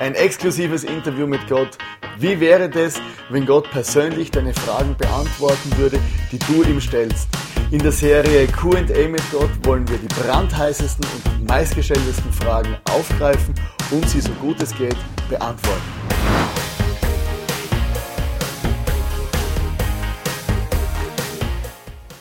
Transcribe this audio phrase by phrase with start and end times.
[0.00, 1.76] Ein exklusives Interview mit Gott.
[2.18, 2.94] Wie wäre das,
[3.28, 6.00] wenn Gott persönlich deine Fragen beantworten würde,
[6.32, 7.28] die du ihm stellst?
[7.70, 13.54] In der Serie QA mit Gott wollen wir die brandheißesten und meistgestelltesten Fragen aufgreifen
[13.90, 14.96] und sie so gut es geht
[15.28, 15.82] beantworten.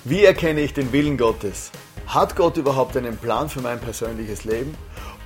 [0.04, 1.72] Wie erkenne ich den Willen Gottes?
[2.08, 4.76] Hat Gott überhaupt einen Plan für mein persönliches Leben?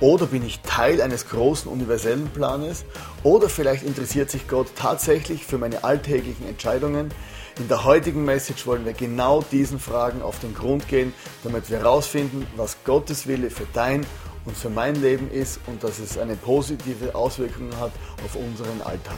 [0.04, 2.84] Oder bin ich Teil eines großen universellen Planes?
[3.22, 7.10] Oder vielleicht interessiert sich Gott tatsächlich für meine alltäglichen Entscheidungen?
[7.58, 11.78] In der heutigen Message wollen wir genau diesen Fragen auf den Grund gehen, damit wir
[11.78, 14.04] herausfinden, was Gottes Wille für dein
[14.44, 17.92] und für mein Leben ist und dass es eine positive Auswirkung hat
[18.26, 19.16] auf unseren Alltag.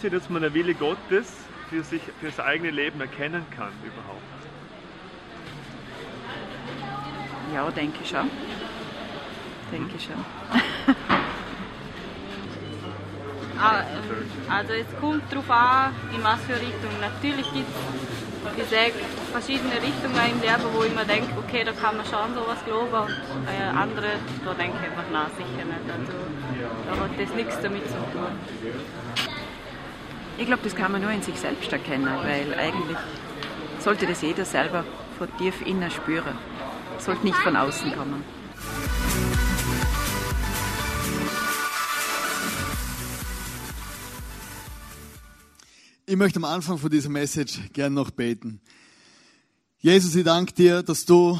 [0.00, 1.30] Sie, dass man der Wille Gottes
[1.68, 4.22] für sich, für das eigene Leben erkennen kann überhaupt?
[7.54, 8.30] Ja, denke schon.
[9.70, 10.24] Denke schon.
[13.62, 16.88] Ah, ähm, Also es kommt darauf an, in was für Richtung.
[16.98, 18.94] Natürlich gibt es, wie gesagt,
[19.32, 22.88] verschiedene Richtungen im Leben, wo ich mir denke, okay, da kann man schon sowas glauben
[22.88, 23.10] und
[23.44, 25.86] äh, andere, da denke ich einfach, nein, sicher nicht.
[25.92, 26.12] Also,
[26.88, 28.32] da hat das nichts damit zu tun.
[30.40, 32.96] Ich glaube, das kann man nur in sich selbst erkennen, weil eigentlich
[33.78, 34.86] sollte das jeder selber
[35.18, 36.34] von tief innen spüren.
[36.98, 38.24] Sollte nicht von außen kommen.
[46.06, 48.62] Ich möchte am Anfang von dieser Message gern noch beten.
[49.80, 51.38] Jesus, ich danke dir, dass du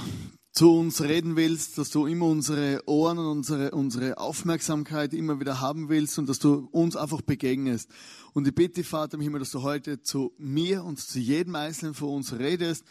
[0.53, 5.61] zu uns reden willst, dass du immer unsere Ohren und unsere, unsere Aufmerksamkeit immer wieder
[5.61, 7.89] haben willst und dass du uns einfach begegnest.
[8.33, 11.95] Und ich bitte, Vater im Himmel, dass du heute zu mir und zu jedem Einzelnen
[11.95, 12.85] von uns redest,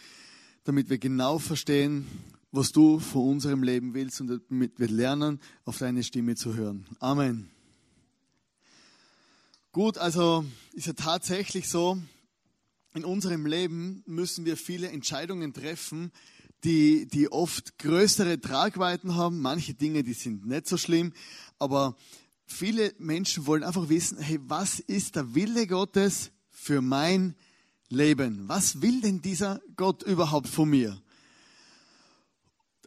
[0.63, 2.07] damit wir genau verstehen,
[2.51, 6.85] was du von unserem Leben willst und damit wir lernen, auf deine Stimme zu hören.
[6.99, 7.49] Amen.
[9.71, 11.99] Gut, also ist ja tatsächlich so,
[12.95, 16.11] in unserem Leben müssen wir viele Entscheidungen treffen,
[16.63, 19.39] die, die oft größere Tragweiten haben.
[19.39, 21.13] Manche Dinge, die sind nicht so schlimm,
[21.57, 21.95] aber
[22.45, 27.35] viele Menschen wollen einfach wissen, hey, was ist der Wille Gottes für mein
[27.89, 28.47] Leben?
[28.47, 31.01] Was will denn dieser Gott überhaupt von mir?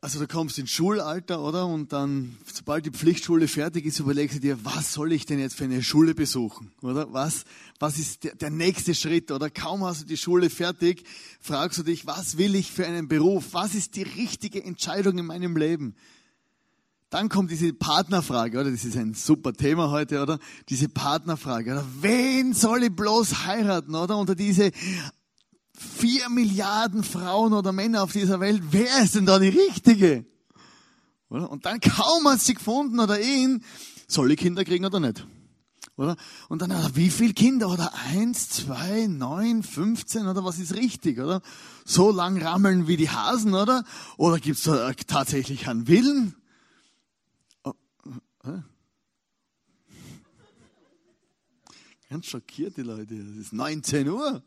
[0.04, 1.68] Also du kommst ins Schulalter, oder?
[1.68, 5.54] Und dann, sobald die Pflichtschule fertig ist, überlegst du dir, was soll ich denn jetzt
[5.54, 7.12] für eine Schule besuchen, oder?
[7.12, 7.44] Was,
[7.78, 9.48] was ist der, der nächste Schritt, oder?
[9.48, 11.04] Kaum hast du die Schule fertig,
[11.40, 13.50] fragst du dich, was will ich für einen Beruf?
[13.52, 15.94] Was ist die richtige Entscheidung in meinem Leben?
[17.10, 18.72] Dann kommt diese Partnerfrage, oder?
[18.72, 20.40] Das ist ein super Thema heute, oder?
[20.68, 21.86] Diese Partnerfrage, oder?
[22.00, 24.16] Wen soll ich bloß heiraten, oder?
[24.16, 24.72] Unter diese
[25.76, 30.24] vier Milliarden Frauen oder Männer auf dieser Welt, wer ist denn da die Richtige?
[31.28, 31.50] Oder?
[31.50, 33.64] Und dann kaum hat sie gefunden oder ihn,
[34.06, 35.26] soll ich Kinder kriegen oder nicht?
[35.96, 36.16] Oder?
[36.48, 37.68] Und dann, wie viele Kinder?
[37.68, 41.18] Oder eins, zwei, neun, fünfzehn oder was ist richtig?
[41.18, 41.42] Oder?
[41.84, 43.84] So lang rammeln wie die Hasen, oder?
[44.16, 46.34] Oder gibt's da tatsächlich einen Willen?
[47.64, 47.72] Oh,
[48.44, 48.62] äh?
[52.08, 53.14] Ganz schockiert die Leute.
[53.14, 54.42] Es ist 19 Uhr.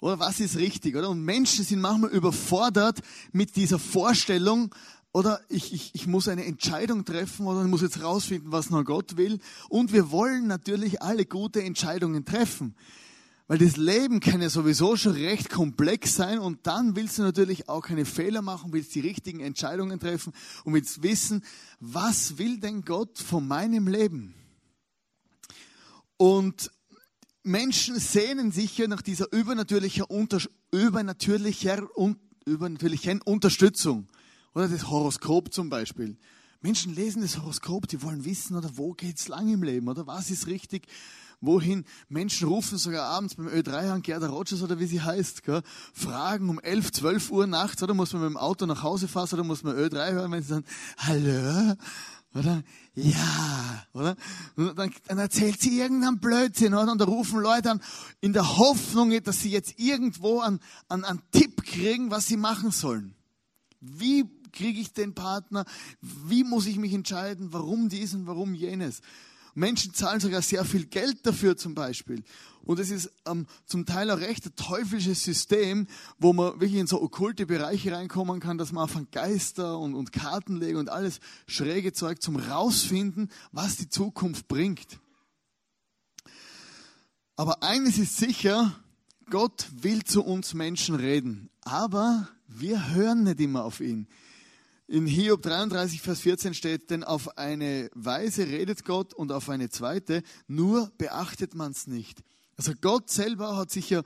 [0.00, 1.08] Oder was ist richtig, oder?
[1.08, 3.00] Und Menschen sind manchmal überfordert
[3.32, 4.74] mit dieser Vorstellung,
[5.16, 8.84] oder ich, ich, ich muss eine Entscheidung treffen oder ich muss jetzt rausfinden, was noch
[8.84, 9.38] Gott will.
[9.70, 12.74] Und wir wollen natürlich alle gute Entscheidungen treffen.
[13.48, 17.66] Weil das Leben kann ja sowieso schon recht komplex sein und dann willst du natürlich
[17.66, 20.34] auch keine Fehler machen, willst die richtigen Entscheidungen treffen
[20.64, 21.42] und willst wissen,
[21.80, 24.34] was will denn Gott von meinem Leben?
[26.18, 26.70] Und
[27.46, 30.40] Menschen sehnen sich ja nach dieser übernatürlicher, unter,
[30.72, 34.08] übernatürlicher, un, übernatürlichen Unterstützung.
[34.52, 36.16] Oder das Horoskop zum Beispiel.
[36.60, 40.30] Menschen lesen das Horoskop, die wollen wissen, oder wo geht's lang im Leben, oder was
[40.30, 40.88] ist richtig,
[41.40, 41.84] wohin.
[42.08, 46.48] Menschen rufen sogar abends beim Ö3 an, Gerda Rogers oder wie sie heißt, gell, fragen
[46.48, 49.44] um 11, 12 Uhr nachts, oder muss man mit dem Auto nach Hause fahren, oder
[49.44, 50.64] muss man Ö3 hören, wenn sie sagen,
[50.96, 51.74] hallo,
[52.36, 52.62] oder?
[52.94, 54.16] Ja, oder?
[54.56, 56.92] Und dann, dann erzählt sie irgendeinen Blödsinn, oder?
[56.92, 57.82] Und da rufen Leute an,
[58.20, 62.70] in der Hoffnung, dass sie jetzt irgendwo einen, einen, einen Tipp kriegen, was sie machen
[62.70, 63.14] sollen.
[63.80, 65.64] Wie kriege ich den Partner?
[66.00, 67.52] Wie muss ich mich entscheiden?
[67.52, 69.00] Warum dies und warum jenes?
[69.56, 72.22] Menschen zahlen sogar sehr viel Geld dafür zum Beispiel.
[72.62, 75.86] Und es ist ähm, zum Teil auch recht ein teuflisches System,
[76.18, 80.12] wo man wirklich in so okkulte Bereiche reinkommen kann, dass man auf Geister und, und
[80.12, 85.00] Karten legt und alles schräge Zeug zum rausfinden, was die Zukunft bringt.
[87.36, 88.74] Aber eines ist sicher,
[89.30, 94.06] Gott will zu uns Menschen reden, aber wir hören nicht immer auf ihn.
[94.88, 99.68] In Hiob 33, Vers 14 steht, denn auf eine Weise redet Gott und auf eine
[99.68, 102.22] zweite, nur beachtet man es nicht.
[102.56, 104.02] Also Gott selber hat sich ja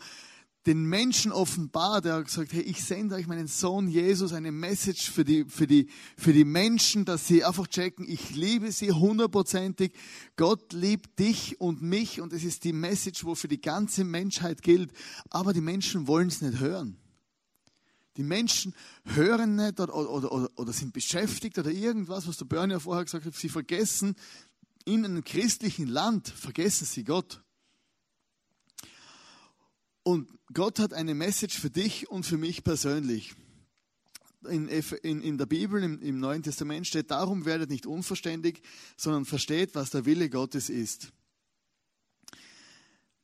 [0.64, 2.06] den Menschen offenbart.
[2.06, 5.66] Er hat gesagt, hey, ich sende euch meinen Sohn Jesus, eine Message für die, für
[5.66, 9.92] die, für die Menschen, dass sie einfach checken, ich liebe sie hundertprozentig.
[10.36, 14.62] Gott liebt dich und mich und es ist die Message, wo für die ganze Menschheit
[14.62, 14.92] gilt.
[15.28, 16.96] Aber die Menschen wollen es nicht hören.
[18.16, 18.74] Die Menschen
[19.04, 23.04] hören nicht oder, oder, oder, oder sind beschäftigt oder irgendwas, was der Bernie ja vorher
[23.04, 23.34] gesagt hat.
[23.34, 24.16] Sie vergessen,
[24.84, 27.42] in einem christlichen Land vergessen sie Gott.
[30.02, 33.34] Und Gott hat eine Message für dich und für mich persönlich.
[34.48, 38.62] In, in, in der Bibel, im, im Neuen Testament steht, darum werdet nicht unverständig,
[38.96, 41.12] sondern versteht, was der Wille Gottes ist.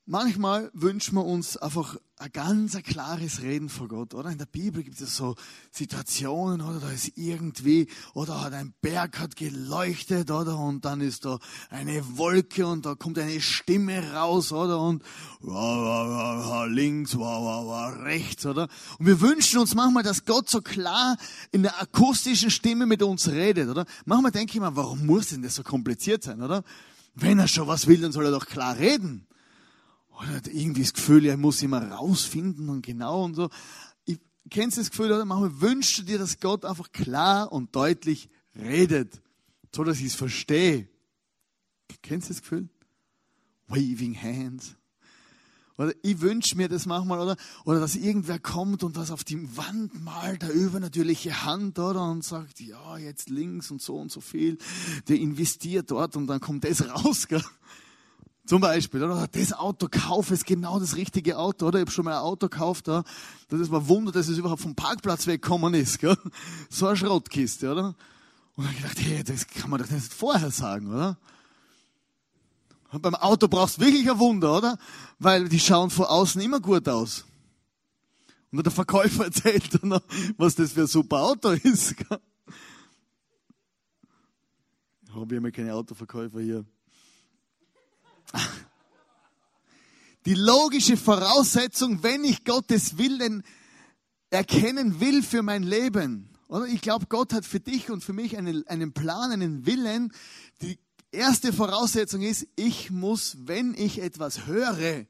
[0.09, 4.31] Manchmal wünschen wir uns einfach ein ganz ein klares Reden vor Gott, oder?
[4.31, 5.35] In der Bibel gibt es so
[5.73, 6.79] Situationen, oder?
[6.79, 10.61] Da ist irgendwie, oder hat ein Berg hat geleuchtet, oder?
[10.61, 14.81] Und dann ist da eine Wolke und da kommt eine Stimme raus, oder?
[14.81, 15.03] Und
[16.73, 18.69] links, rechts, oder?
[19.01, 21.17] Und wir wünschen uns manchmal, dass Gott so klar
[21.51, 23.85] in der akustischen Stimme mit uns redet, oder?
[24.05, 26.63] Manchmal denke ich mir, warum muss denn das so kompliziert sein, oder?
[27.17, 29.27] Wenn er schon was will, dann soll er doch klar reden.
[30.19, 33.51] Oder irgendwie das Gefühl, er muss immer rausfinden und genau und so.
[34.05, 34.19] Ich,
[34.49, 38.31] kennst du das Gefühl, oder manchmal wünschst du dir, dass Gott einfach klar und deutlich
[38.55, 39.21] redet,
[39.75, 40.89] so dass ich es verstehe.
[42.03, 42.69] Kennst du das Gefühl?
[43.69, 44.77] Waving hands.
[45.79, 47.37] Oder ich wünsche mir das manchmal, oder?
[47.67, 52.11] Oder dass irgendwer kommt und was auf die Wand malt, der übernatürliche Hand, oder?
[52.11, 54.57] Und sagt, ja, jetzt links und so und so viel.
[55.09, 57.45] Der investiert dort und dann kommt das raus, gell?
[58.47, 59.27] Zum Beispiel, oder?
[59.27, 61.79] Das Auto kaufe ist genau das richtige Auto, oder?
[61.79, 63.03] Ich habe schon mal ein Auto gekauft, da.
[63.49, 66.17] Das ist mir Wunder, dass es überhaupt vom Parkplatz weggekommen ist, gell?
[66.71, 67.97] So eine Schrottkiste, oder?
[68.55, 71.19] Und dann habe ich gedacht, hey, das kann man doch nicht vorher sagen, oder?
[72.93, 74.79] Und beim Auto brauchst du wirklich ein Wunder, oder?
[75.19, 77.25] Weil die schauen von außen immer gut aus.
[78.53, 80.03] Und der Verkäufer erzählt dann noch,
[80.37, 81.97] was das für ein super Auto ist.
[81.97, 82.19] Gell?
[85.13, 86.65] Habe ich immer keine Autoverkäufer hier.
[90.25, 93.45] Die logische Voraussetzung, wenn ich Gottes Willen
[94.31, 96.67] erkennen will für mein Leben, oder?
[96.67, 100.13] Ich glaube, Gott hat für dich und für mich einen, einen Plan, einen Willen.
[100.63, 100.79] Die
[101.11, 105.07] erste Voraussetzung ist, ich muss, wenn ich etwas höre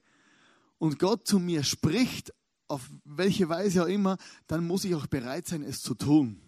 [0.78, 2.32] und Gott zu mir spricht,
[2.69, 6.40] auf welche Weise auch immer, dann muss ich auch bereit sein, es zu tun.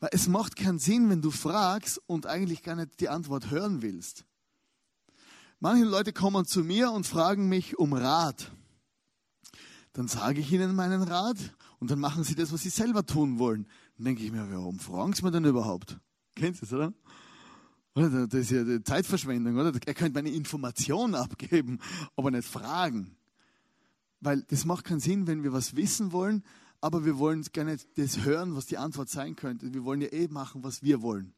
[0.00, 3.82] Weil es macht keinen Sinn, wenn du fragst und eigentlich gar nicht die Antwort hören
[3.82, 4.24] willst.
[5.60, 8.52] Manche Leute kommen zu mir und fragen mich um Rat.
[9.92, 11.36] Dann sage ich ihnen meinen Rat
[11.80, 13.66] und dann machen sie das, was sie selber tun wollen.
[13.96, 15.98] Dann denke ich mir, warum fragen sie mir denn überhaupt?
[16.36, 16.92] Kennst du das, oder?
[18.28, 19.72] Das ist ja Zeitverschwendung, oder?
[19.84, 21.80] Er könnte meine Information abgeben,
[22.14, 23.16] aber nicht fragen.
[24.20, 26.44] Weil das macht keinen Sinn, wenn wir was wissen wollen,
[26.80, 29.74] aber wir wollen nicht das hören, was die Antwort sein könnte.
[29.74, 31.34] Wir wollen ja eh machen, was wir wollen.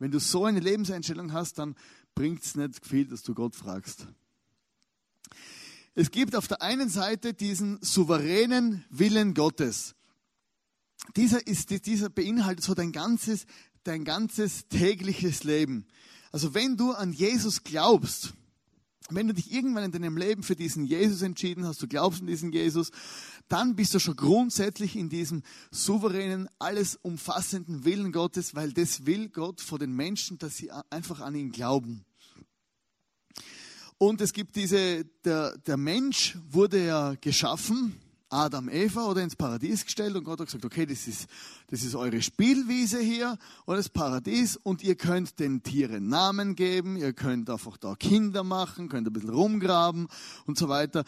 [0.00, 1.76] Wenn du so eine Lebenseinstellung hast, dann
[2.14, 4.06] bringt es nicht viel, dass du Gott fragst.
[5.94, 9.94] Es gibt auf der einen Seite diesen souveränen Willen Gottes.
[11.16, 13.46] Dieser, ist, dieser beinhaltet so dein ganzes,
[13.84, 15.86] dein ganzes tägliches Leben.
[16.30, 18.32] Also wenn du an Jesus glaubst,
[19.10, 22.26] wenn du dich irgendwann in deinem Leben für diesen Jesus entschieden hast, du glaubst an
[22.26, 22.90] diesen Jesus,
[23.48, 29.28] dann bist du schon grundsätzlich in diesem souveränen, alles umfassenden Willen Gottes, weil das will
[29.28, 32.04] Gott vor den Menschen, dass sie einfach an ihn glauben.
[33.98, 37.96] Und es gibt diese, der, der Mensch wurde ja geschaffen,
[38.32, 41.26] Adam, Eva oder ins Paradies gestellt und Gott hat gesagt, okay, das ist,
[41.68, 43.36] das ist eure Spielwiese hier
[43.66, 48.42] oder das Paradies und ihr könnt den Tieren Namen geben, ihr könnt einfach da Kinder
[48.42, 50.08] machen, könnt ein bisschen rumgraben
[50.46, 51.04] und so weiter.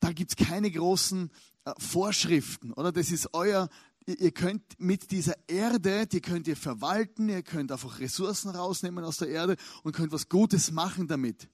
[0.00, 1.30] Da gibt es keine großen
[1.64, 2.90] äh, Vorschriften, oder?
[2.90, 3.68] Das ist euer,
[4.06, 9.18] ihr könnt mit dieser Erde, die könnt ihr verwalten, ihr könnt einfach Ressourcen rausnehmen aus
[9.18, 11.48] der Erde und könnt was Gutes machen damit.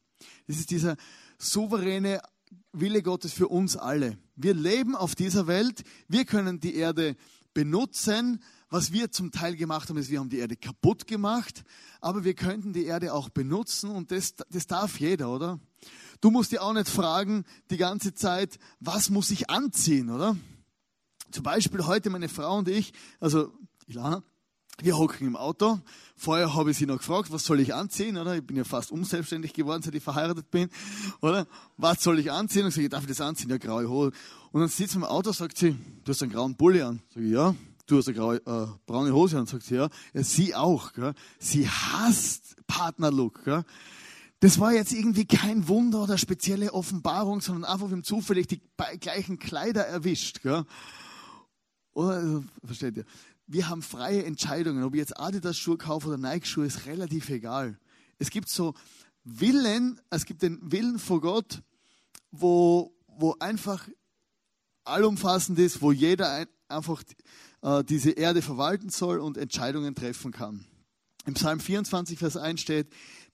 [0.47, 0.97] Das ist dieser
[1.37, 2.23] souveräne
[2.73, 4.17] Wille Gottes für uns alle.
[4.37, 7.17] Wir leben auf dieser Welt, wir können die Erde
[7.53, 8.43] benutzen.
[8.69, 11.63] Was wir zum Teil gemacht haben, ist, wir haben die Erde kaputt gemacht,
[12.01, 15.61] aber wir könnten die Erde auch benutzen und das, das darf jeder, oder?
[16.21, 20.37] Du musst dir auch nicht fragen die ganze Zeit, was muss ich anziehen, oder?
[21.31, 23.53] Zum Beispiel heute meine Frau und ich, also
[23.87, 24.25] Ilana,
[24.83, 25.81] wir hocken im Auto.
[26.17, 28.37] Vorher habe ich sie noch gefragt, was soll ich anziehen, oder?
[28.37, 30.69] Ich bin ja fast unselbstständig geworden, seit ich verheiratet bin,
[31.21, 31.47] oder?
[31.77, 32.63] Was soll ich anziehen?
[32.63, 33.51] Und ich sage, darf ich das anziehen?
[33.51, 34.13] Ja, graue Hose.
[34.53, 37.01] Und dann sitzt sie im Auto, sagt sie, du hast einen grauen Pulli an.
[37.13, 37.55] Sag ich, ja.
[37.87, 39.89] Du hast eine graue, äh, braune Hose an, sagt sie, ja.
[40.15, 41.15] ja sie auch, gell?
[41.39, 43.65] Sie hasst Partnerlook, gell?
[44.41, 48.61] Das war jetzt irgendwie kein Wunder oder spezielle Offenbarung, sondern einfach, haben zufällig die
[49.01, 50.65] gleichen Kleider erwischt, gell?
[51.95, 53.05] Oder, also, versteht ihr?
[53.47, 54.85] Wir haben freie Entscheidungen.
[54.85, 57.79] Ob ich jetzt Adidas-Schuhe kaufe oder Nike-Schuhe, ist relativ egal.
[58.19, 58.75] Es gibt so
[59.25, 61.63] Willen, es gibt den Willen vor Gott,
[62.31, 63.89] wo, wo einfach
[64.85, 67.03] allumfassend ist, wo jeder ein, einfach
[67.63, 70.67] äh, diese Erde verwalten soll und Entscheidungen treffen kann.
[71.27, 72.89] Im Psalm 24, Vers 1 steht,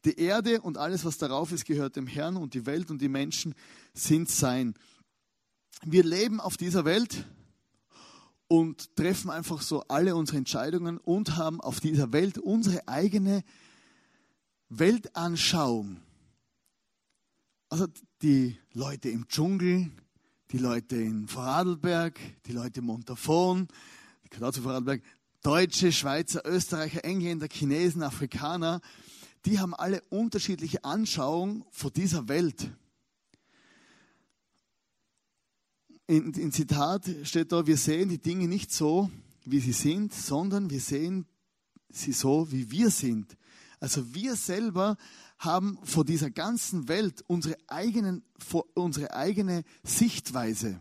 [0.04, 3.08] die Erde und alles, was darauf ist, gehört dem Herrn und die Welt und die
[3.08, 3.54] Menschen
[3.92, 4.74] sind sein.
[5.84, 7.26] Wir leben auf dieser Welt,
[8.50, 13.44] und treffen einfach so alle unsere Entscheidungen und haben auf dieser Welt unsere eigene
[14.68, 16.00] Weltanschauung.
[17.68, 17.86] Also
[18.22, 19.92] die Leute im Dschungel,
[20.50, 23.68] die Leute in Vorarlberg, die Leute in Montafon,
[24.32, 25.00] zu Vorarlberg,
[25.42, 28.80] Deutsche, Schweizer, Österreicher, Engländer, Chinesen, Afrikaner,
[29.44, 32.72] die haben alle unterschiedliche Anschauungen vor dieser Welt.
[36.10, 39.08] In, in Zitat steht da, wir sehen die Dinge nicht so,
[39.44, 41.24] wie sie sind, sondern wir sehen
[41.88, 43.36] sie so, wie wir sind.
[43.78, 44.96] Also wir selber
[45.38, 48.24] haben vor dieser ganzen Welt unsere, eigenen,
[48.74, 50.80] unsere eigene Sichtweise.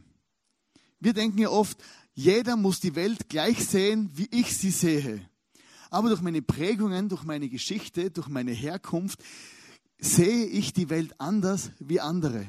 [1.00, 1.77] Wir denken ja oft,
[2.15, 5.21] jeder muss die Welt gleich sehen, wie ich sie sehe.
[5.91, 9.24] Aber durch meine Prägungen, durch meine Geschichte, durch meine Herkunft
[10.00, 12.48] sehe ich die Welt anders wie andere.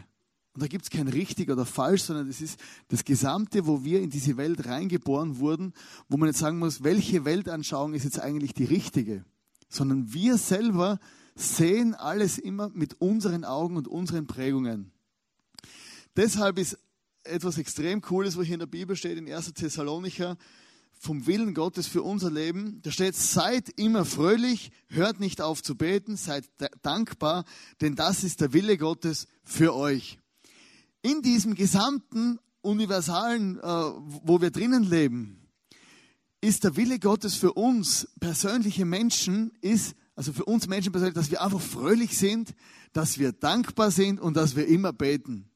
[0.61, 4.02] Und da gibt es kein richtig oder falsch, sondern das ist das Gesamte, wo wir
[4.02, 5.73] in diese Welt reingeboren wurden,
[6.11, 9.25] wo man jetzt sagen muss, welche Weltanschauung ist jetzt eigentlich die richtige,
[9.71, 11.00] sondern wir selber
[11.35, 14.93] sehen alles immer mit unseren Augen und unseren Prägungen.
[16.14, 16.79] Deshalb ist
[17.25, 19.55] etwas extrem Cooles, was hier in der Bibel steht, in 1.
[19.55, 20.37] Thessalonicher,
[20.93, 22.83] vom Willen Gottes für unser Leben.
[22.83, 26.45] Da steht, seid immer fröhlich, hört nicht auf zu beten, seid
[26.83, 27.47] dankbar,
[27.81, 30.19] denn das ist der Wille Gottes für euch
[31.02, 35.49] in diesem gesamten universalen, äh, wo wir drinnen leben,
[36.40, 41.30] ist der Wille Gottes für uns persönliche Menschen, ist, also für uns Menschen persönlich, dass
[41.30, 42.54] wir einfach fröhlich sind,
[42.92, 45.50] dass wir dankbar sind und dass wir immer beten.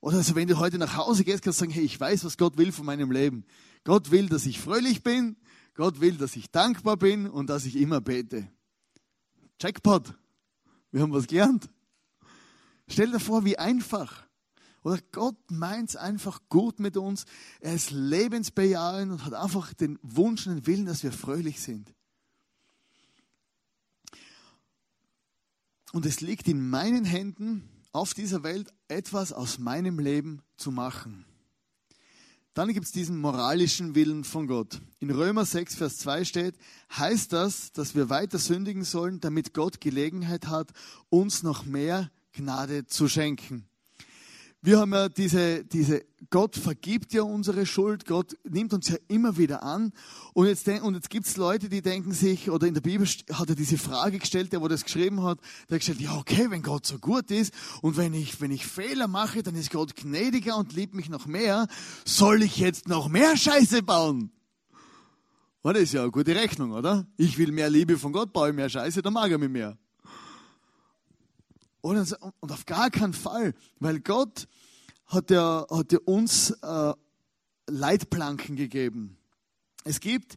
[0.00, 2.36] Oder also wenn du heute nach Hause gehst, kannst du sagen, hey, ich weiß, was
[2.36, 3.44] Gott will von meinem Leben.
[3.84, 5.36] Gott will, dass ich fröhlich bin,
[5.74, 8.48] Gott will, dass ich dankbar bin und dass ich immer bete.
[9.60, 10.14] Jackpot.
[10.90, 11.68] Wir haben was gelernt.
[12.88, 14.27] Stell dir vor, wie einfach.
[14.88, 17.26] Oder Gott meint es einfach gut mit uns.
[17.60, 21.92] Er ist lebensbejahend und hat einfach den Wunsch und den Willen, dass wir fröhlich sind.
[25.92, 31.26] Und es liegt in meinen Händen, auf dieser Welt etwas aus meinem Leben zu machen.
[32.54, 34.80] Dann gibt es diesen moralischen Willen von Gott.
[35.00, 36.56] In Römer 6, Vers 2 steht,
[36.96, 40.72] heißt das, dass wir weiter sündigen sollen, damit Gott Gelegenheit hat,
[41.10, 43.68] uns noch mehr Gnade zu schenken.
[44.60, 49.36] Wir haben ja diese, diese, Gott vergibt ja unsere Schuld, Gott nimmt uns ja immer
[49.36, 49.92] wieder an.
[50.34, 53.48] Und jetzt, und jetzt gibt es Leute, die denken sich, oder in der Bibel hat
[53.48, 55.38] er diese Frage gestellt, der wo das geschrieben hat,
[55.68, 58.66] der hat gestellt, ja okay, wenn Gott so gut ist und wenn ich, wenn ich
[58.66, 61.68] Fehler mache, dann ist Gott gnädiger und liebt mich noch mehr,
[62.04, 64.32] soll ich jetzt noch mehr Scheiße bauen?
[65.62, 67.06] Das ist ja eine gute Rechnung, oder?
[67.16, 69.78] Ich will mehr Liebe von Gott, baue mehr Scheiße, dann mag er mich mehr.
[71.96, 74.46] Und auf gar keinen Fall, weil Gott
[75.06, 76.92] hat ja, hat ja uns äh,
[77.66, 79.16] Leitplanken gegeben.
[79.84, 80.36] Es gibt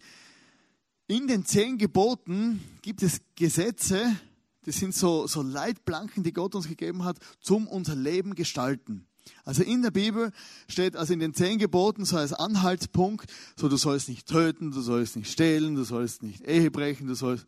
[1.08, 4.16] in den zehn Geboten gibt es Gesetze,
[4.64, 9.08] das sind so, so Leitplanken, die Gott uns gegeben hat, zum unser Leben gestalten.
[9.44, 10.32] Also in der Bibel
[10.68, 14.82] steht, also in den zehn Geboten so als Anhaltspunkt, so du sollst nicht töten, du
[14.82, 17.46] sollst nicht stehlen, du sollst nicht Ehe brechen, du sollst,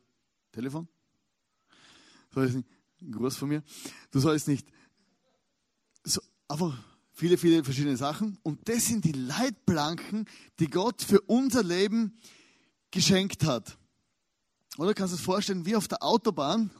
[0.52, 0.88] Telefon?
[2.32, 2.68] Du sollst nicht,
[3.04, 3.64] ein Gruß von mir.
[4.12, 4.68] Du sollst nicht,
[6.04, 6.78] so, einfach
[7.14, 8.38] viele, viele verschiedene Sachen.
[8.44, 10.26] Und das sind die Leitplanken,
[10.60, 12.18] die Gott für unser Leben
[12.92, 13.78] geschenkt hat.
[14.78, 16.72] Oder kannst du es vorstellen, wie auf der Autobahn?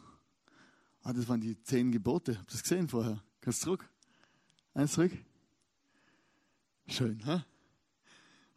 [1.04, 2.38] Ah, das waren die zehn Gebote.
[2.38, 3.22] Habt ihr das gesehen vorher?
[3.42, 3.90] Kannst du zurück?
[4.74, 5.12] Eins zurück?
[6.88, 7.46] Schön, ha?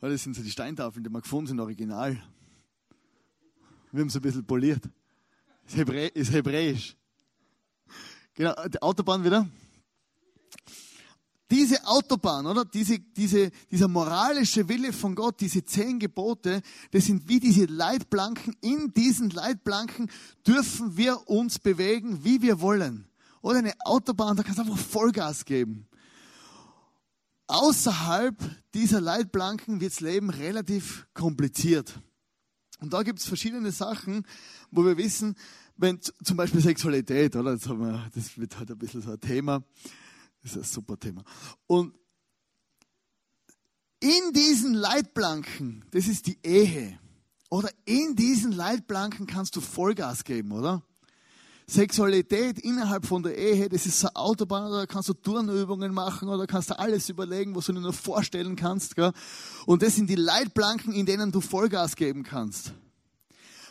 [0.01, 2.23] Das sind so die Steintafeln, die wir gefunden sind, original.
[3.91, 4.89] Wir haben es ein bisschen poliert.
[5.67, 6.97] Ist, Hebrä ist hebräisch.
[8.37, 9.49] Genau, die Autobahn wieder.
[11.51, 12.65] Diese Autobahn, oder?
[12.65, 18.55] Diese, diese, dieser moralische Wille von Gott, diese zehn Gebote, das sind wie diese Leitplanken.
[18.61, 20.11] In diesen Leitplanken
[20.47, 23.09] dürfen wir uns bewegen, wie wir wollen.
[23.41, 25.89] Oder eine Autobahn, da kannst du einfach Vollgas geben.
[27.47, 28.37] Außerhalb
[28.75, 32.01] dieser Leitplanken wird das Leben relativ kompliziert.
[32.81, 34.27] Und da gibt es verschiedene Sachen,
[34.71, 35.37] wo wir wissen,
[35.77, 37.53] wenn zum Beispiel Sexualität, oder?
[37.53, 39.63] Das, haben wir, das wird halt ein bisschen so ein Thema.
[40.43, 41.23] Das ist ein super Thema.
[41.67, 41.95] Und
[44.01, 46.99] in diesen Leitplanken, das ist die Ehe,
[47.49, 50.83] oder in diesen Leitplanken kannst du Vollgas geben, oder?
[51.69, 56.47] Sexualität innerhalb von der Ehe, das ist eine Autobahn, da kannst du Turnübungen machen oder
[56.47, 58.95] kannst du alles überlegen, was du dir nur vorstellen kannst.
[58.95, 59.13] Gell?
[59.67, 62.73] Und das sind die Leitplanken, in denen du Vollgas geben kannst.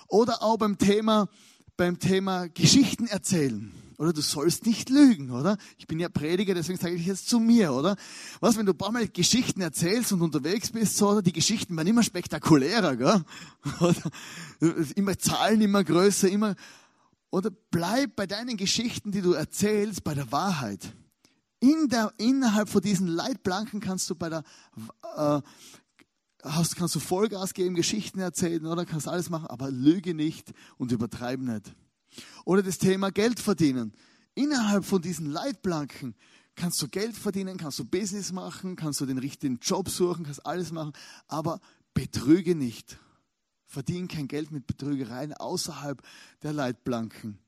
[0.10, 1.30] Oder auch beim Thema,
[1.78, 3.72] beim Thema Geschichten erzählen.
[3.98, 5.58] Oder du sollst nicht lügen, oder?
[5.78, 7.96] Ich bin ja Prediger, deswegen sage ich jetzt zu mir, oder?
[8.42, 11.22] Was, wenn du ein paar Mal Geschichten erzählst und unterwegs bist, so, oder?
[11.22, 13.24] Die Geschichten werden immer spektakulärer, gell?
[13.80, 14.12] Oder?
[14.96, 16.56] Immer Zahlen immer größer, immer,
[17.30, 20.94] oder bleib bei deinen Geschichten, die du erzählst, bei der Wahrheit.
[21.60, 24.44] In der, innerhalb von diesen Leitplanken kannst du bei der,
[25.18, 25.42] äh,
[26.46, 30.92] hast, kannst du Vollgas geben, Geschichten erzählen oder kannst alles machen, aber lüge nicht und
[30.92, 31.76] übertreib nicht.
[32.46, 33.94] Oder das Thema Geld verdienen.
[34.36, 36.16] Innerhalb von diesen Leitplanken
[36.56, 40.46] kannst du Geld verdienen, kannst du Business machen, kannst du den richtigen Job suchen, kannst
[40.46, 40.94] alles machen,
[41.28, 41.60] aber
[41.94, 42.98] betrüge nicht.
[43.66, 46.02] Verdien kein Geld mit Betrügereien außerhalb
[46.44, 47.40] der Leitplanken.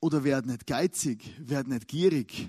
[0.00, 2.48] Oder werd nicht geizig, werd nicht gierig.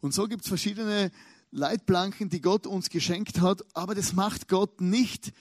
[0.00, 1.12] Und so gibt es verschiedene
[1.52, 5.32] Leitplanken, die Gott uns geschenkt hat, aber das macht Gott nicht.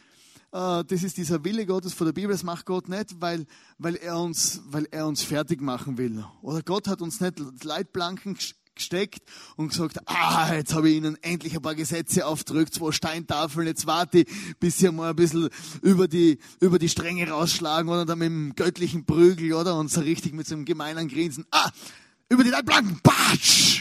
[0.52, 3.46] Äh, das ist dieser Wille Gottes von der Bibel, das macht Gott nicht, weil,
[3.78, 6.26] weil, er uns, weil er uns fertig machen will.
[6.42, 8.38] Oder Gott hat uns nicht Leitplanken
[8.74, 9.22] gesteckt
[9.58, 13.86] und gesagt, ah, jetzt habe ich Ihnen endlich ein paar Gesetze aufgedrückt, zwei Steintafeln, jetzt
[13.86, 14.28] warte ich,
[14.60, 15.50] bis Sie mal ein bisschen
[15.82, 19.78] über die, über die Stränge rausschlagen oder dann mit dem göttlichen Prügel, oder?
[19.78, 21.70] Und so richtig mit so einem gemeinen Grinsen, ah,
[22.30, 23.79] über die Leitplanken, patsch!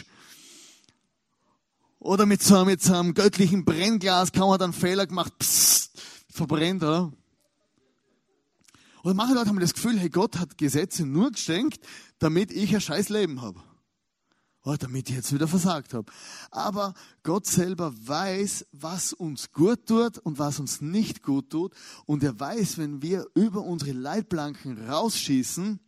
[2.09, 6.83] Oder mit so, mit so einem göttlichen Brennglas kann man dann Fehler gemacht, pssst, verbrennt,
[6.83, 7.13] oder?
[9.03, 11.85] Und manche Leute haben das Gefühl, hey, Gott hat Gesetze nur geschenkt,
[12.19, 13.61] damit ich ein scheiß Leben habe
[14.65, 16.11] oh, damit ich jetzt wieder versagt habe.
[16.51, 16.95] Aber
[17.25, 21.75] Gott selber weiß, was uns gut tut und was uns nicht gut tut.
[22.07, 25.81] Und er weiß, wenn wir über unsere Leitplanken rausschießen,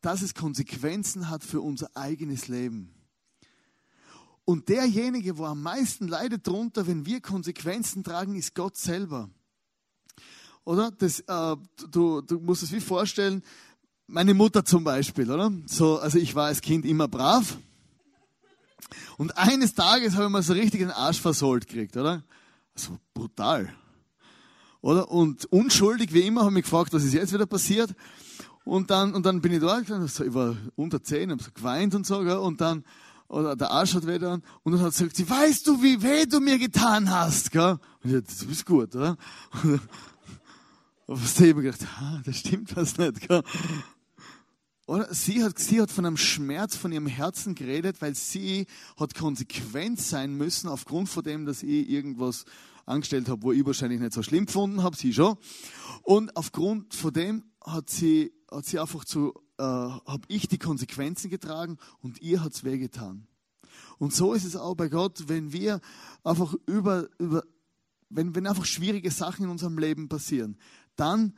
[0.00, 2.97] dass es Konsequenzen hat für unser eigenes Leben.
[4.48, 9.28] Und derjenige, wo am meisten leidet darunter, wenn wir Konsequenzen tragen, ist Gott selber.
[10.64, 10.90] Oder?
[10.90, 11.56] Das, äh,
[11.90, 13.42] du, du musst es wie vorstellen,
[14.06, 15.52] meine Mutter zum Beispiel, oder?
[15.66, 17.58] So, also ich war als Kind immer brav
[19.18, 22.24] und eines Tages habe ich mal so richtig einen Arsch versohlt gekriegt, oder?
[22.74, 23.70] So brutal.
[24.80, 25.10] Oder?
[25.10, 27.94] Und unschuldig wie immer habe ich mich gefragt, was ist jetzt wieder passiert.
[28.64, 32.06] Und dann, und dann bin ich da, ich war unter zehn, habe so geweint und
[32.06, 32.38] so, gell?
[32.38, 32.84] und dann,
[33.28, 36.24] oder der Arsch hat weh dann, und dann hat sie gesagt, weißt du, wie weh
[36.24, 37.78] du mir getan hast, gell?
[38.02, 39.16] Und ich dachte, du bist gut, oder?
[39.62, 39.80] Und,
[41.06, 41.86] und was ich mir gedacht,
[42.24, 43.28] das stimmt was nicht?
[44.86, 49.14] Oder sie hat, sie hat von einem Schmerz von ihrem Herzen geredet, weil sie hat
[49.14, 52.46] konsequent sein müssen aufgrund von dem, dass ich irgendwas
[52.86, 55.36] angestellt habe, wo ich wahrscheinlich nicht so schlimm gefunden habe, sie schon.
[56.02, 61.30] Und aufgrund von dem hat sie, hat sie einfach zu, äh, habe ich die Konsequenzen
[61.30, 63.26] getragen und ihr hat's wehgetan.
[63.98, 65.80] Und so ist es auch bei Gott, wenn wir
[66.24, 67.42] einfach über, über
[68.10, 70.56] wenn, wenn einfach schwierige Sachen in unserem Leben passieren,
[70.96, 71.34] dann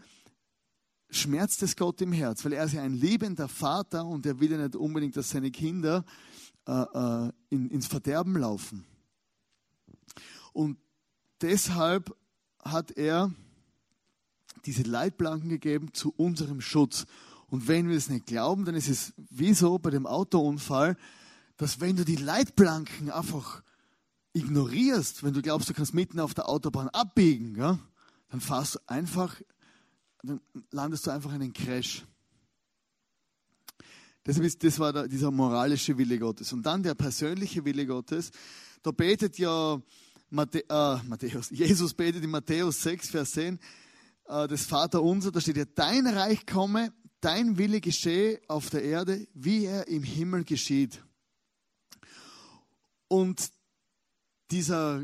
[1.10, 4.52] schmerzt es Gott im Herz, weil er ist ja ein liebender Vater und er will
[4.52, 6.04] ja nicht unbedingt, dass seine Kinder
[6.66, 8.86] äh, äh, in, ins Verderben laufen.
[10.52, 10.78] Und
[11.40, 12.14] deshalb
[12.62, 13.32] hat er
[14.66, 17.06] diese Leitplanken gegeben zu unserem Schutz.
[17.50, 20.96] Und wenn wir es nicht glauben, dann ist es wie so bei dem Autounfall,
[21.56, 23.62] dass wenn du die Leitplanken einfach
[24.32, 27.78] ignorierst, wenn du glaubst, du kannst mitten auf der Autobahn abbiegen, ja,
[28.30, 29.36] dann fahrst du einfach
[30.22, 32.04] dann landest du einfach in einen Crash.
[34.26, 36.52] Deshalb ist, das war der, dieser moralische Wille Gottes.
[36.52, 38.30] Und dann der persönliche Wille Gottes.
[38.82, 39.80] Da betet ja
[40.28, 43.58] Matthä äh, Matthäus, Jesus betet in Matthäus 6, Vers 10,
[44.28, 48.82] äh, das Vater unser, da steht ja, dein Reich komme, dein Wille geschehe auf der
[48.82, 51.02] Erde, wie er im Himmel geschieht.
[53.08, 53.50] Und
[54.50, 55.02] dieser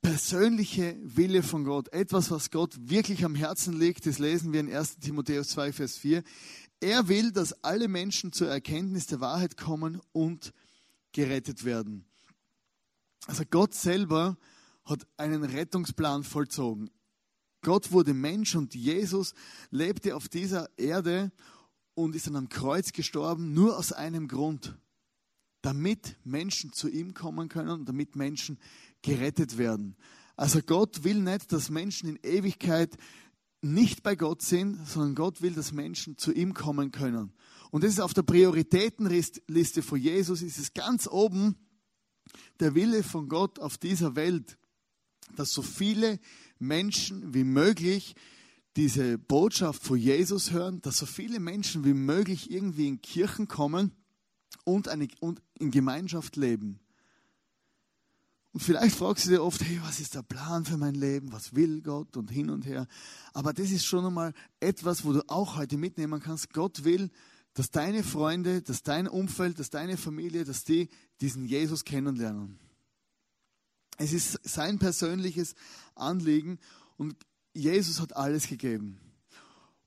[0.00, 4.72] persönliche Wille von Gott, etwas, was Gott wirklich am Herzen liegt, das lesen wir in
[4.72, 6.22] 1 Timotheus 2, Vers 4.
[6.80, 10.52] Er will, dass alle Menschen zur Erkenntnis der Wahrheit kommen und
[11.12, 12.04] gerettet werden.
[13.26, 14.38] Also Gott selber
[14.84, 16.90] hat einen Rettungsplan vollzogen.
[17.62, 19.34] Gott wurde Mensch und Jesus
[19.70, 21.32] lebte auf dieser Erde
[22.04, 24.78] und ist an einem Kreuz gestorben, nur aus einem Grund,
[25.62, 28.58] damit Menschen zu ihm kommen können und damit Menschen
[29.02, 29.96] gerettet werden.
[30.36, 32.96] Also Gott will nicht, dass Menschen in Ewigkeit
[33.60, 37.32] nicht bei Gott sind, sondern Gott will, dass Menschen zu ihm kommen können.
[37.72, 41.56] Und das ist auf der Prioritätenliste von Jesus, ist es ganz oben
[42.60, 44.56] der Wille von Gott auf dieser Welt,
[45.34, 46.20] dass so viele
[46.60, 48.14] Menschen wie möglich
[48.78, 53.90] diese Botschaft von Jesus hören, dass so viele Menschen wie möglich irgendwie in Kirchen kommen
[54.62, 56.78] und, eine, und in Gemeinschaft leben.
[58.52, 61.32] Und vielleicht fragst du dir oft, hey, was ist der Plan für mein Leben?
[61.32, 62.16] Was will Gott?
[62.16, 62.86] Und hin und her.
[63.32, 66.52] Aber das ist schon einmal etwas, wo du auch heute mitnehmen kannst.
[66.52, 67.10] Gott will,
[67.54, 70.88] dass deine Freunde, dass dein Umfeld, dass deine Familie, dass die
[71.20, 72.60] diesen Jesus kennenlernen.
[73.96, 75.56] Es ist sein persönliches
[75.96, 76.60] Anliegen
[76.96, 77.16] und
[77.58, 78.98] Jesus hat alles gegeben.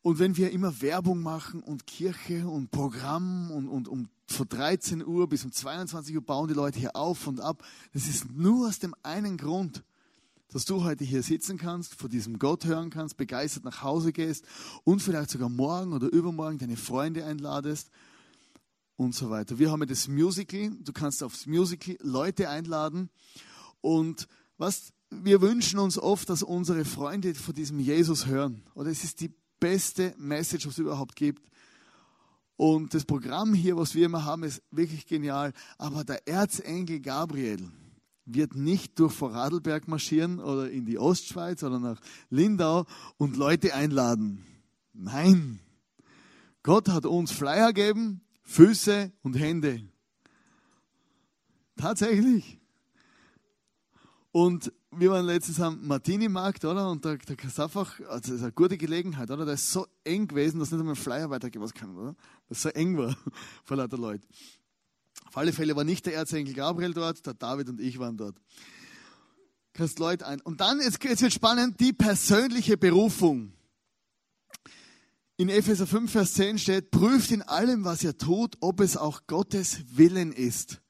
[0.01, 5.05] Und wenn wir immer Werbung machen und Kirche und Programm und, und um von 13
[5.05, 8.67] Uhr bis um 22 Uhr bauen die Leute hier auf und ab, das ist nur
[8.67, 9.83] aus dem einen Grund,
[10.49, 14.45] dass du heute hier sitzen kannst, vor diesem Gott hören kannst, begeistert nach Hause gehst
[14.83, 17.89] und vielleicht sogar morgen oder übermorgen deine Freunde einladest
[18.95, 19.59] und so weiter.
[19.59, 23.09] Wir haben ja das Musical, du kannst aufs Musical Leute einladen
[23.81, 28.63] und was wir wünschen uns oft, dass unsere Freunde von diesem Jesus hören.
[28.73, 31.45] Oder es ist die beste Message, was es überhaupt gibt.
[32.55, 35.53] Und das Programm hier, was wir immer haben, ist wirklich genial.
[35.77, 37.69] Aber der Erzengel Gabriel
[38.25, 42.85] wird nicht durch Vorarlberg marschieren oder in die Ostschweiz oder nach Lindau
[43.17, 44.45] und Leute einladen.
[44.93, 45.59] Nein.
[46.63, 49.81] Gott hat uns Flyer gegeben, Füße und Hände.
[51.75, 52.59] Tatsächlich.
[54.31, 56.89] Und wir waren letztens am Martini-Markt, oder?
[56.89, 59.45] Und kannst du einfach, also das ist eine gute Gelegenheit, oder?
[59.45, 62.15] Da ist so eng gewesen, dass nicht einmal ein Flyer weitergeben kann, oder?
[62.49, 63.15] Das so eng war
[63.63, 64.27] vor lauter Leuten.
[65.27, 68.35] Auf alle Fälle war nicht der Erzengel Gabriel dort, der David und ich waren dort.
[69.73, 70.41] Kannst Leute ein.
[70.41, 73.53] Und dann, jetzt, jetzt wird spannend, die persönliche Berufung.
[75.37, 79.21] In Epheser 5, Vers 10 steht, prüft in allem, was ihr tut, ob es auch
[79.27, 80.81] Gottes Willen ist.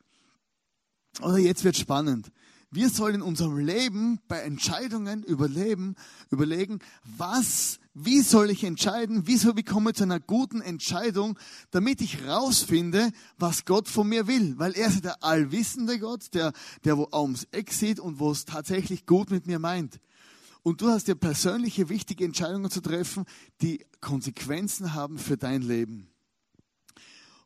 [1.21, 2.31] Oder jetzt wird spannend.
[2.73, 5.95] Wir sollen in unserem Leben bei Entscheidungen überleben,
[6.29, 11.37] überlegen, was, wie soll ich entscheiden, wieso wie komme ich zu einer guten Entscheidung,
[11.71, 14.57] damit ich rausfinde, was Gott von mir will.
[14.57, 16.53] Weil er ist der allwissende Gott, der,
[16.85, 19.99] der wo ums Eck sieht und wo es tatsächlich gut mit mir meint.
[20.63, 23.25] Und du hast dir persönliche wichtige Entscheidungen zu treffen,
[23.61, 26.07] die Konsequenzen haben für dein Leben.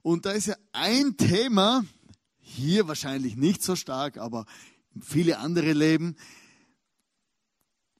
[0.03, 1.83] Und da ist ja ein Thema,
[2.37, 4.45] hier wahrscheinlich nicht so stark, aber
[5.01, 6.15] viele andere leben.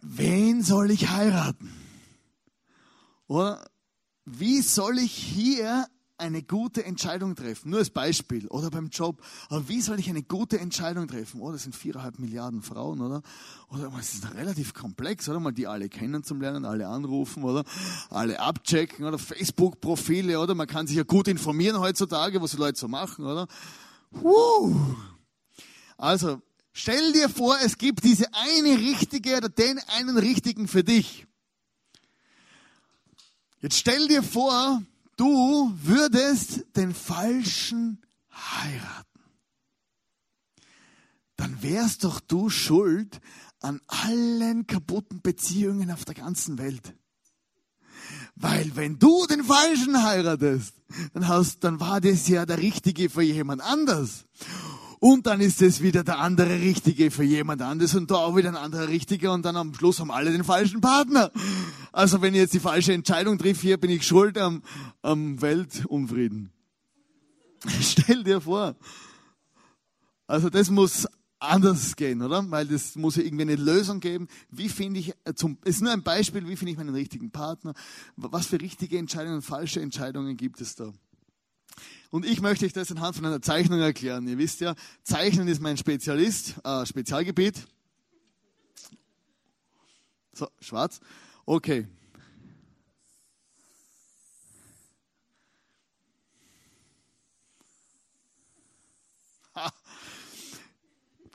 [0.02, 1.72] Wen soll ich heiraten?
[3.28, 3.66] Oder
[4.26, 7.72] wie soll ich hier eine gute Entscheidung treffen?
[7.72, 8.48] Nur als Beispiel.
[8.48, 9.22] Oder beim Job.
[9.50, 11.42] Aber wie soll ich eine gute Entscheidung treffen?
[11.42, 13.22] Oh, das sind viereinhalb Milliarden Frauen, oder?
[13.70, 15.40] Oder es ist relativ komplex, oder?
[15.40, 17.64] Mal die alle kennenzulernen, alle anrufen, oder?
[18.10, 19.18] Alle abchecken, oder?
[19.18, 20.56] Facebook-Profile, oder?
[20.56, 23.48] Man kann sich ja gut informieren heutzutage, was die Leute so machen, oder?
[24.12, 24.96] Woo.
[25.98, 26.42] Also,
[26.78, 31.26] Stell dir vor, es gibt diese eine richtige oder den einen richtigen für dich.
[33.62, 34.84] Jetzt stell dir vor,
[35.16, 39.22] du würdest den falschen heiraten.
[41.38, 43.22] Dann wärst doch du schuld
[43.62, 46.94] an allen kaputten Beziehungen auf der ganzen Welt.
[48.36, 50.74] Weil wenn du den Falschen heiratest,
[51.14, 54.26] dann, hast, dann war das ja der Richtige für jemand anders.
[55.00, 58.50] Und dann ist es wieder der andere Richtige für jemand anderes und da auch wieder
[58.50, 61.32] ein anderer Richtiger und dann am Schluss haben alle den falschen Partner.
[61.92, 64.64] Also wenn ich jetzt die falsche Entscheidung trifft, hier bin ich schuld am,
[65.02, 66.52] am Weltunfrieden.
[67.82, 68.76] Stell dir vor.
[70.28, 71.08] Also das muss
[71.40, 72.50] anders gehen, oder?
[72.50, 74.28] Weil das muss ja irgendwie eine Lösung geben.
[74.50, 77.74] Wie finde ich, äh, zum, ist nur ein Beispiel, wie finde ich meinen richtigen Partner?
[78.16, 80.92] Was für richtige Entscheidungen und falsche Entscheidungen gibt es da?
[82.16, 84.26] Und ich möchte euch das anhand von einer Zeichnung erklären.
[84.26, 84.74] Ihr wisst ja,
[85.04, 87.68] Zeichnen ist mein Spezialist, äh, Spezialgebiet.
[90.32, 91.02] So, schwarz.
[91.46, 91.86] Okay.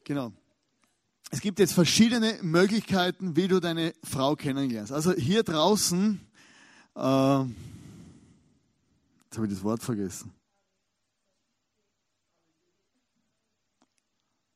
[0.05, 0.33] Genau.
[1.31, 4.93] es gibt jetzt verschiedene Möglichkeiten, wie du deine Frau kennenlernst.
[4.93, 6.19] Also hier draußen,
[6.97, 7.05] äh, jetzt
[9.37, 10.33] habe ich das Wort vergessen.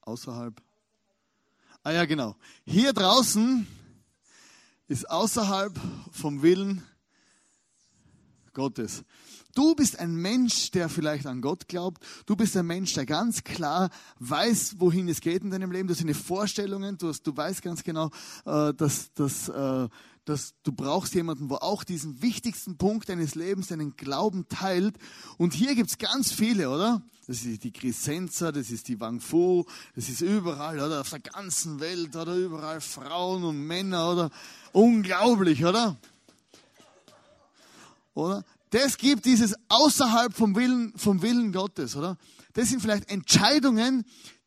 [0.05, 0.61] Außerhalb.
[1.83, 2.37] Ah ja, genau.
[2.67, 3.67] Hier draußen
[4.87, 5.79] ist außerhalb
[6.12, 6.83] vom Willen
[8.53, 9.03] Gottes.
[9.55, 12.05] Du bist ein Mensch, der vielleicht an Gott glaubt.
[12.27, 13.88] Du bist ein Mensch, der ganz klar
[14.19, 15.88] weiß, wohin es geht in deinem Leben.
[15.88, 16.99] Du hast eine Vorstellungen.
[16.99, 18.11] Du, hast, du weißt ganz genau,
[18.45, 19.88] äh, dass, dass, äh,
[20.25, 24.97] dass du brauchst jemanden, wo auch diesen wichtigsten Punkt deines Lebens, deinen Glauben teilt.
[25.37, 27.03] Und hier gibt's ganz viele, oder?
[27.27, 31.03] Das ist die Crescenza, das ist die Wang Fu, das ist überall, oder?
[31.03, 32.37] Auf der ganzen Welt, oder?
[32.37, 34.31] Überall Frauen und Männer, oder?
[34.73, 35.97] Unglaublich, oder?
[38.15, 38.45] Oder?
[38.71, 42.17] Das gibt dieses außerhalb vom Willen, vom Willen Gottes, oder?
[42.55, 44.05] Das sind vielleicht Entscheidungen,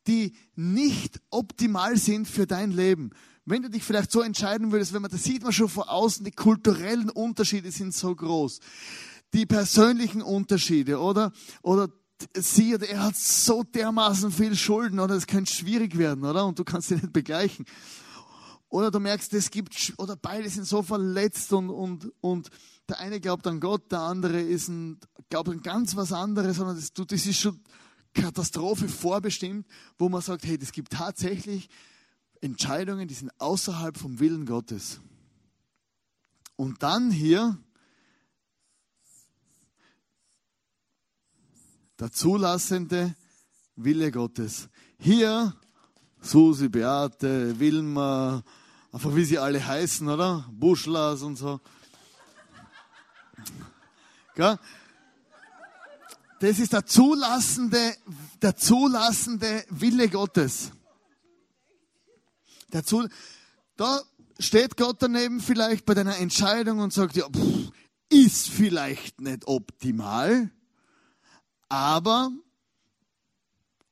[0.08, 3.12] die nicht optimal sind für dein Leben.
[3.50, 6.26] Wenn du dich vielleicht so entscheiden würdest, wenn man, das sieht man schon vor außen,
[6.26, 8.60] die kulturellen Unterschiede sind so groß.
[9.34, 11.32] Die persönlichen Unterschiede, oder?
[11.62, 11.88] Oder
[12.36, 15.16] sie oder er hat so dermaßen viel Schulden, oder?
[15.16, 16.46] Es könnte schwierig werden, oder?
[16.46, 17.66] Und du kannst sie nicht begleichen.
[18.68, 22.50] Oder du merkst, es gibt, oder beide sind so verletzt und, und, und
[22.90, 26.76] der eine glaubt an Gott, der andere ist ein, glaubt an ganz was anderes, sondern
[26.76, 27.62] das, das ist schon
[28.14, 29.66] Katastrophe vorbestimmt,
[29.98, 31.70] wo man sagt, hey, es gibt tatsächlich
[32.41, 35.00] Entscheidungen, die sind außerhalb vom Willen Gottes.
[36.56, 37.58] Und dann hier
[42.00, 43.15] der zulassende
[43.76, 44.69] Wille Gottes.
[45.00, 45.56] Hier
[46.21, 48.43] Susi, Beate, Wilma,
[48.91, 50.45] einfach wie sie alle heißen, oder?
[50.52, 51.60] Buschlas und so.
[56.39, 57.95] Das ist der zulassende,
[58.41, 60.71] der zulassende Wille Gottes.
[62.73, 63.10] Der Zul
[63.77, 64.01] da
[64.39, 67.71] steht Gott daneben vielleicht bei deiner Entscheidung und sagt, ja, pff,
[68.10, 70.49] ist vielleicht nicht optimal,
[71.69, 72.32] aber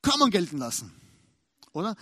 [0.02, 0.92] kann man gelten lassen.
[1.72, 1.94] Oder?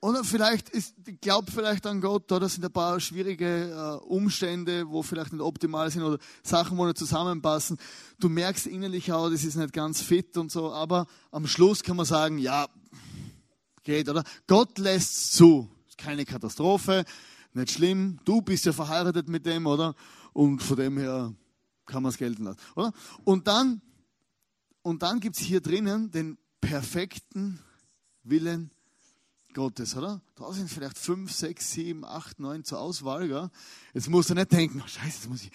[0.00, 5.02] Oder vielleicht ist, glaubt vielleicht an Gott, oder sind ein paar schwierige äh, Umstände, wo
[5.02, 7.78] vielleicht nicht optimal sind oder Sachen, wo nicht zusammenpassen.
[8.18, 11.96] Du merkst innerlich auch, das ist nicht ganz fit und so, aber am Schluss kann
[11.96, 12.68] man sagen, ja,
[13.86, 14.22] geht, oder?
[14.46, 15.70] Gott lässt zu.
[15.96, 17.06] Keine Katastrophe,
[17.54, 18.18] nicht schlimm.
[18.26, 19.94] Du bist ja verheiratet mit dem, oder?
[20.34, 21.32] Und von dem her
[21.86, 22.92] kann man es gelten lassen, oder?
[23.24, 23.80] Und dann,
[24.82, 27.60] und dann gibt es hier drinnen den perfekten
[28.24, 28.70] Willen
[29.54, 30.20] Gottes, oder?
[30.34, 33.26] Da sind vielleicht fünf, sechs, sieben, acht, neun zur Auswahl.
[33.26, 33.48] Gell?
[33.94, 35.50] Jetzt musst du nicht denken, oh, scheiße, jetzt muss, ich,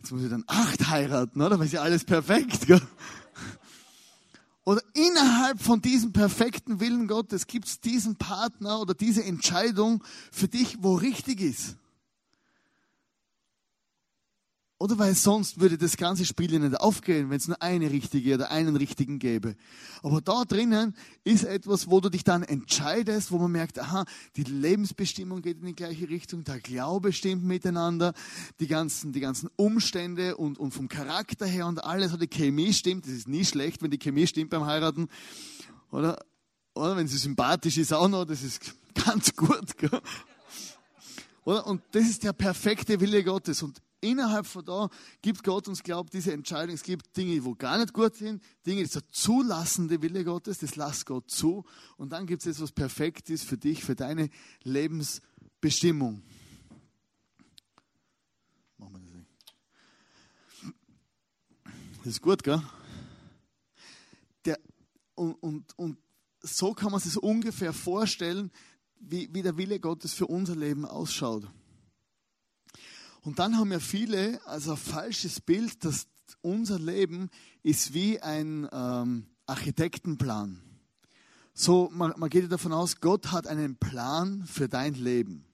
[0.00, 1.58] jetzt muss ich dann acht heiraten, oder?
[1.58, 2.66] Weil ist ja alles perfekt.
[2.66, 2.82] Gell?
[4.68, 10.46] Oder innerhalb von diesem perfekten Willen Gottes gibt es diesen Partner oder diese Entscheidung für
[10.46, 11.76] dich, wo richtig ist.
[14.80, 18.34] Oder weil sonst würde das ganze Spiel ja nicht aufgehen, wenn es nur eine richtige
[18.34, 19.56] oder einen richtigen gäbe.
[20.04, 24.04] Aber da drinnen ist etwas, wo du dich dann entscheidest, wo man merkt, aha,
[24.36, 28.14] die Lebensbestimmung geht in die gleiche Richtung, der Glaube stimmt miteinander,
[28.60, 33.04] die ganzen, die ganzen Umstände und, und vom Charakter her und alles, die Chemie stimmt.
[33.04, 35.08] Das ist nie schlecht, wenn die Chemie stimmt beim Heiraten.
[35.90, 36.24] Oder,
[36.74, 38.60] oder wenn sie sympathisch ist auch noch, das ist
[38.94, 39.76] ganz gut.
[39.76, 40.00] Gell?
[41.44, 41.66] Oder?
[41.66, 43.60] Und das ist der perfekte Wille Gottes.
[43.64, 44.88] Und innerhalb von da
[45.22, 46.74] gibt Gott uns, glaubt, diese Entscheidung.
[46.74, 50.58] Es gibt Dinge, wo gar nicht gut sind, Dinge, das ist der zulassende Wille Gottes,
[50.58, 51.64] das lasst Gott zu.
[51.96, 54.30] Und dann gibt es etwas perfekt ist für dich, für deine
[54.62, 56.22] Lebensbestimmung.
[58.78, 59.28] Machen wir das nicht.
[61.98, 62.62] Das ist gut, gell?
[64.44, 64.58] Der,
[65.14, 65.98] und, und, und
[66.40, 68.50] so kann man sich ungefähr vorstellen,
[69.00, 71.44] wie, wie der Wille Gottes für unser Leben ausschaut.
[73.28, 76.06] Und dann haben ja viele also ein falsches Bild, dass
[76.40, 77.28] unser Leben
[77.62, 80.62] ist wie ein ähm, Architektenplan.
[81.52, 85.44] So, man, man geht ja davon aus, Gott hat einen Plan für dein Leben.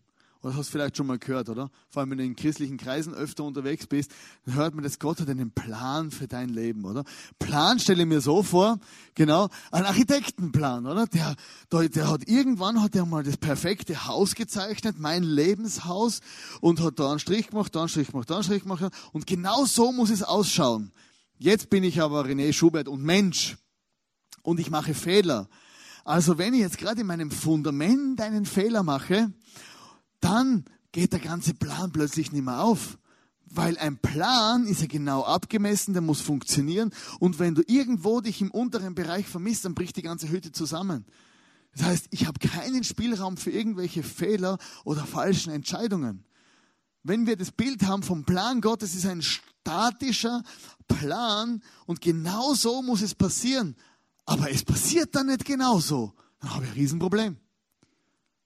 [0.44, 1.70] Oder hast du vielleicht schon mal gehört, oder?
[1.88, 4.10] Vor allem, wenn du in christlichen Kreisen öfter unterwegs bist,
[4.44, 7.04] dann hört man, dass Gott hat einen Plan für dein Leben, oder?
[7.38, 8.78] Plan stelle ich mir so vor,
[9.14, 11.06] genau, ein Architektenplan, oder?
[11.06, 11.34] Der,
[11.72, 16.20] der, der hat irgendwann hat er mal das perfekte Haus gezeichnet, mein Lebenshaus,
[16.60, 19.26] und hat da einen Strich gemacht, da einen Strich gemacht, da einen Strich gemacht, und
[19.26, 20.92] genau so muss es ausschauen.
[21.38, 23.56] Jetzt bin ich aber René Schubert und Mensch.
[24.42, 25.48] Und ich mache Fehler.
[26.04, 29.32] Also wenn ich jetzt gerade in meinem Fundament einen Fehler mache,
[30.24, 32.98] dann geht der ganze Plan plötzlich nicht mehr auf.
[33.46, 36.92] Weil ein Plan ist ja genau abgemessen, der muss funktionieren.
[37.20, 41.04] Und wenn du irgendwo dich im unteren Bereich vermisst, dann bricht die ganze Hütte zusammen.
[41.76, 46.24] Das heißt, ich habe keinen Spielraum für irgendwelche Fehler oder falschen Entscheidungen.
[47.02, 50.42] Wenn wir das Bild haben vom Plan Gottes, ist ein statischer
[50.88, 53.76] Plan und genau so muss es passieren.
[54.24, 56.14] Aber es passiert dann nicht genauso.
[56.40, 57.36] Dann habe ich ein Riesenproblem.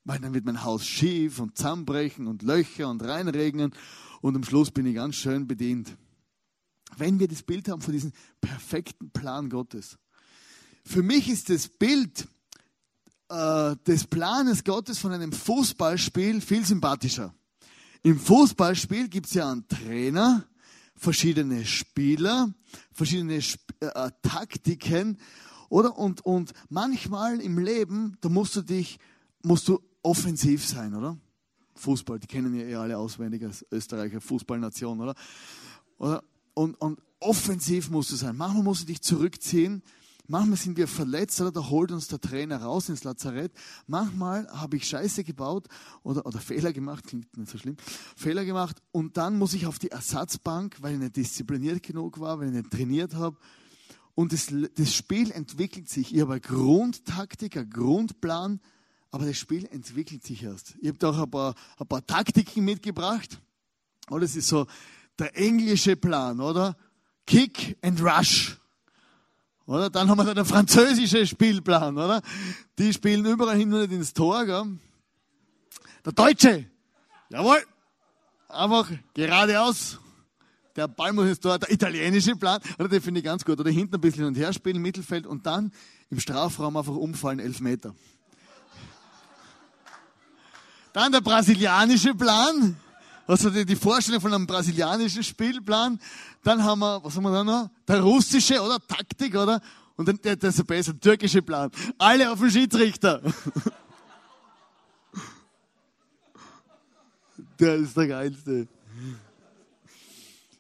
[0.09, 3.75] Weil dann wird mein Haus schief und zusammenbrechen und Löcher und reinregnen
[4.23, 5.99] und am Schluss bin ich ganz schön bedient.
[6.97, 9.99] Wenn wir das Bild haben von diesem perfekten Plan Gottes.
[10.83, 12.27] Für mich ist das Bild
[13.29, 17.35] äh, des Planes Gottes von einem Fußballspiel viel sympathischer.
[18.03, 20.49] Im Fußballspiel gibt es ja einen Trainer,
[20.97, 22.55] verschiedene Spieler,
[22.94, 25.18] verschiedene Sp äh, Taktiken,
[25.68, 25.99] oder?
[25.99, 28.99] Und, und manchmal im Leben, da musst du dich,
[29.42, 31.18] musst du offensiv sein, oder?
[31.75, 35.14] Fußball, die kennen ja eh alle auswendig als Österreicher Fußballnation, oder?
[35.99, 36.25] oder?
[36.55, 38.37] Und, und offensiv musst du sein.
[38.37, 39.83] Manchmal musst du dich zurückziehen,
[40.31, 43.51] Manchmal sind wir verletzt oder da holt uns der Trainer raus ins Lazarett.
[43.87, 45.68] Manchmal habe ich Scheiße gebaut
[46.03, 47.79] oder, oder Fehler gemacht, klingt nicht so schlimm,
[48.14, 52.38] Fehler gemacht und dann muss ich auf die Ersatzbank, weil ich nicht diszipliniert genug war,
[52.38, 53.38] weil ich nicht trainiert habe.
[54.14, 56.14] Und das, das Spiel entwickelt sich.
[56.14, 58.61] Ich habe eine Grundtaktik, einen Grundplan,
[59.11, 60.75] aber das Spiel entwickelt sich erst.
[60.81, 63.40] Ich habe da auch ein paar, ein paar Taktiken mitgebracht.
[64.11, 64.66] Oder es ist so
[65.18, 66.77] der englische Plan, oder?
[67.27, 68.57] Kick and Rush.
[69.66, 69.90] Oder?
[69.90, 72.23] Dann haben wir da den französischen Spielplan, oder?
[72.79, 74.79] Die spielen überall hin und nicht ins Tor, gell?
[76.05, 76.71] Der Deutsche,
[77.29, 77.62] jawohl,
[78.49, 79.99] einfach geradeaus.
[80.75, 81.59] Der Ball muss ins Tor.
[81.59, 82.88] Der italienische Plan, oder?
[82.88, 83.59] Den finde ich ganz gut.
[83.59, 85.73] Oder hinten ein bisschen hin und her spielen, Mittelfeld und dann
[86.09, 87.94] im Strafraum einfach umfallen, elf Meter.
[90.99, 92.77] Dann der brasilianische Plan.
[93.25, 96.01] Also die, Vorstellung von einem brasilianischen Spielplan.
[96.43, 97.71] Dann haben wir, was haben wir da noch?
[97.87, 98.85] Der russische, oder?
[98.85, 99.61] Taktik, oder?
[99.95, 101.71] Und dann der, der ist besser, türkische Plan.
[101.99, 103.23] Alle auf den Schiedsrichter.
[107.61, 108.69] Der ist der geilste.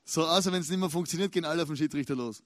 [0.04, 2.42] So, also wenn es nicht mehr funktioniert, gehen alle auf den Schiedsrichter los.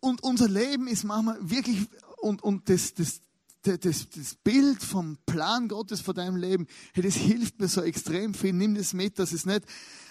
[0.00, 1.86] Und unser Leben ist manchmal wirklich,
[2.18, 3.20] und, und das, das,
[3.62, 8.34] das, das Bild vom Plan Gottes vor deinem Leben, hey, das hilft mir so extrem
[8.34, 8.52] viel.
[8.52, 9.62] Nimm das mit, dass es nicht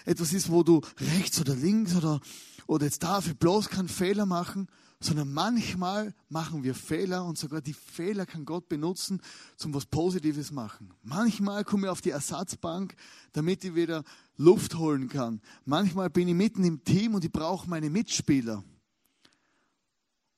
[0.04, 2.20] etwas ist, wo du rechts oder links oder,
[2.66, 4.68] oder jetzt darf ich bloß keinen Fehler machen,
[5.00, 9.20] sondern manchmal machen wir Fehler und sogar die Fehler kann Gott benutzen,
[9.56, 10.92] zum was Positives machen.
[11.02, 12.94] Manchmal komme ich auf die Ersatzbank,
[13.32, 14.04] damit ich wieder
[14.36, 15.40] Luft holen kann.
[15.64, 18.64] Manchmal bin ich mitten im Team und ich brauche meine Mitspieler.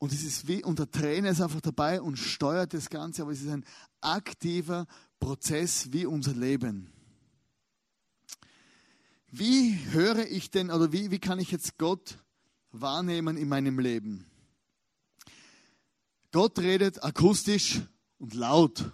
[0.05, 3.33] Und es ist wie, und der Trainer ist einfach dabei und steuert das Ganze, aber
[3.33, 3.65] es ist ein
[4.03, 4.87] aktiver
[5.19, 6.93] Prozess wie unser Leben.
[9.31, 12.19] Wie höre ich denn, oder wie, wie kann ich jetzt Gott
[12.71, 14.27] wahrnehmen in meinem Leben?
[16.33, 17.81] Gott redet akustisch
[18.19, 18.93] und laut.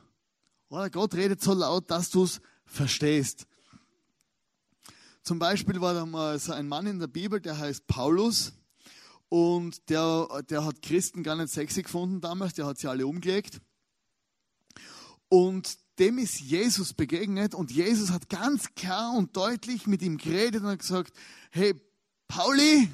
[0.68, 3.48] Oder Gott redet so laut, dass du es verstehst.
[5.24, 8.52] Zum Beispiel war da mal so ein Mann in der Bibel, der heißt Paulus.
[9.30, 13.60] Und der, der hat Christen gar nicht sexy gefunden damals, der hat sie alle umgelegt.
[15.28, 20.64] Und dem ist Jesus begegnet und Jesus hat ganz klar und deutlich mit ihm geredet
[20.64, 21.16] und gesagt,
[21.52, 21.74] hey
[22.26, 22.90] Pauli,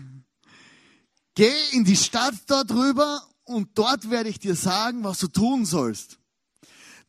[1.35, 5.65] geh in die Stadt dort rüber und dort werde ich dir sagen, was du tun
[5.65, 6.19] sollst.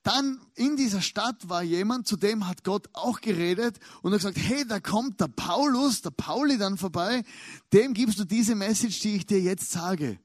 [0.07, 4.37] Dann in dieser Stadt war jemand, zu dem hat Gott auch geredet und hat gesagt,
[4.39, 7.23] hey, da kommt der Paulus, der Pauli dann vorbei,
[7.73, 10.17] dem gibst du diese Message, die ich dir jetzt sage.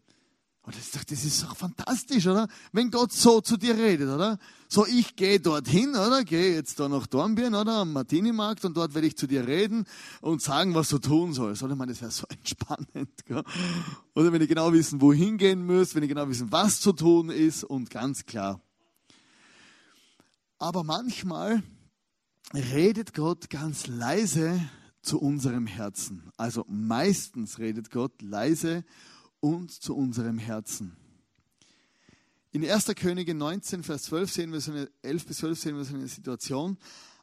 [0.63, 2.47] Und ist doch, das ist doch fantastisch, oder?
[2.71, 4.39] Wenn Gott so zu dir redet, oder?
[4.69, 6.23] So, ich gehe dorthin, oder?
[6.23, 7.79] Gehe jetzt da nach Dornbirn, oder?
[7.79, 9.87] Am Martini-Markt und dort werde ich zu dir reden
[10.21, 11.65] und sagen, was du tun sollst.
[11.65, 11.73] Oder?
[11.73, 13.43] Ich meine, das wäre so entspannend, gell?
[14.15, 17.31] Oder wenn ich genau wissen, wohin gehen muss, wenn ich genau wissen, was zu tun
[17.31, 18.61] ist und ganz klar.
[20.63, 21.61] Aber manchmal
[22.55, 24.61] redet Gott ganz leise
[25.03, 26.31] zu unserem Herzen.
[26.37, 28.85] Also meistens redet Gott leise
[29.41, 30.97] und zu unserem Herzen.
[32.53, 32.95] In 1.
[32.95, 36.07] Könige 19, Vers 12 sehen wir so eine, 11 bis 12 sehen wir so eine
[36.07, 36.79] Situation.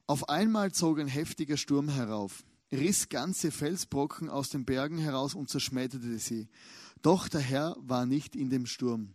[0.06, 5.50] Auf einmal zog ein heftiger Sturm herauf, riss ganze Felsbrocken aus den Bergen heraus und
[5.50, 6.50] zerschmetterte sie.
[7.02, 9.14] Doch der Herr war nicht in dem Sturm.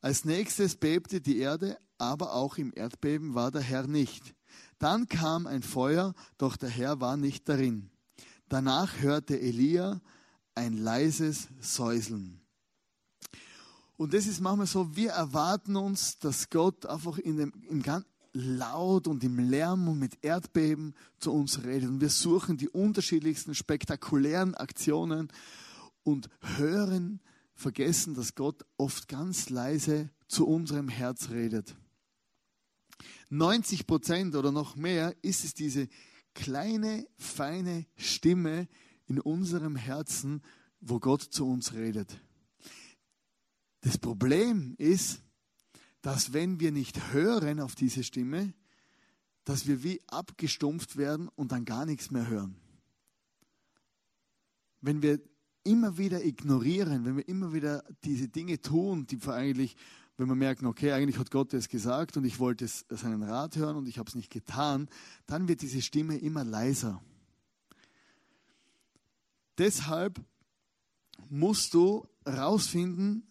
[0.00, 4.34] Als nächstes bebte die Erde, aber auch im Erdbeben war der Herr nicht.
[4.78, 7.90] Dann kam ein Feuer, doch der Herr war nicht darin.
[8.48, 10.00] Danach hörte Elia
[10.54, 12.40] ein leises Säuseln.
[13.96, 18.06] Und das ist manchmal so, wir erwarten uns, dass Gott einfach in dem, im ganz
[18.32, 21.88] laut und im Lärm und mit Erdbeben zu uns redet.
[21.88, 25.28] Und wir suchen die unterschiedlichsten spektakulären Aktionen
[26.04, 27.20] und hören,
[27.58, 31.76] vergessen, dass Gott oft ganz leise zu unserem Herz redet.
[33.30, 35.88] 90 Prozent oder noch mehr ist es diese
[36.34, 38.68] kleine, feine Stimme
[39.06, 40.42] in unserem Herzen,
[40.80, 42.20] wo Gott zu uns redet.
[43.80, 45.20] Das Problem ist,
[46.00, 48.54] dass wenn wir nicht hören auf diese Stimme,
[49.42, 52.54] dass wir wie abgestumpft werden und dann gar nichts mehr hören.
[54.80, 55.20] Wenn wir
[55.68, 59.76] immer wieder ignorieren, wenn wir immer wieder diese Dinge tun, die eigentlich,
[60.16, 63.76] wenn wir merken, okay, eigentlich hat Gott es gesagt und ich wollte seinen Rat hören
[63.76, 64.88] und ich habe es nicht getan,
[65.26, 67.02] dann wird diese Stimme immer leiser.
[69.58, 70.20] Deshalb
[71.28, 73.24] musst du herausfinden